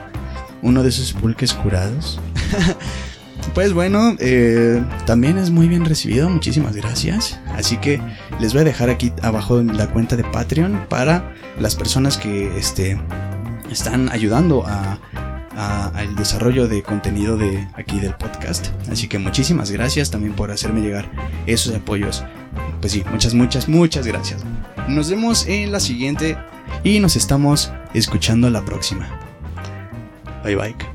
Uno 0.62 0.84
de 0.84 0.90
esos 0.90 1.14
pulques 1.14 1.54
curados. 1.54 2.20
pues 3.54 3.72
bueno, 3.72 4.18
eh, 4.20 4.84
también 5.06 5.38
es 5.38 5.52
muy 5.52 5.70
bien 5.70 5.86
recibido. 5.86 6.30
Muchísimas 6.30 6.76
gracias. 6.76 7.40
Así 7.56 7.78
que 7.78 8.02
les 8.42 8.52
voy 8.52 8.64
a 8.64 8.66
dejar 8.66 8.90
aquí 8.90 9.14
abajo 9.22 9.62
la 9.64 9.88
cuenta 9.88 10.18
de 10.18 10.26
Patreon 10.26 10.86
para 10.90 11.34
las 11.62 11.78
personas 11.78 12.18
que 12.18 12.54
este, 12.58 13.00
están 13.72 14.12
ayudando 14.12 14.66
a, 14.68 15.00
al 15.96 16.14
desarrollo 16.18 16.68
de 16.68 16.84
contenido 16.84 17.38
de 17.38 17.70
aquí 17.76 18.02
del 18.02 18.16
podcast. 18.16 18.68
Así 18.92 19.08
que 19.08 19.18
muchísimas 19.18 19.72
gracias 19.72 20.12
también 20.12 20.34
por 20.34 20.52
hacerme 20.52 20.82
llegar 20.82 21.10
esos 21.46 21.74
apoyos. 21.74 22.26
Pues 22.80 22.94
sí, 22.94 23.04
muchas, 23.12 23.34
muchas, 23.34 23.68
muchas 23.68 24.06
gracias. 24.06 24.44
Nos 24.88 25.10
vemos 25.10 25.48
en 25.48 25.72
la 25.72 25.80
siguiente 25.80 26.38
y 26.84 27.00
nos 27.00 27.16
estamos 27.16 27.72
escuchando 27.94 28.50
la 28.50 28.64
próxima. 28.64 29.08
Bye 30.44 30.56
bye. 30.56 30.95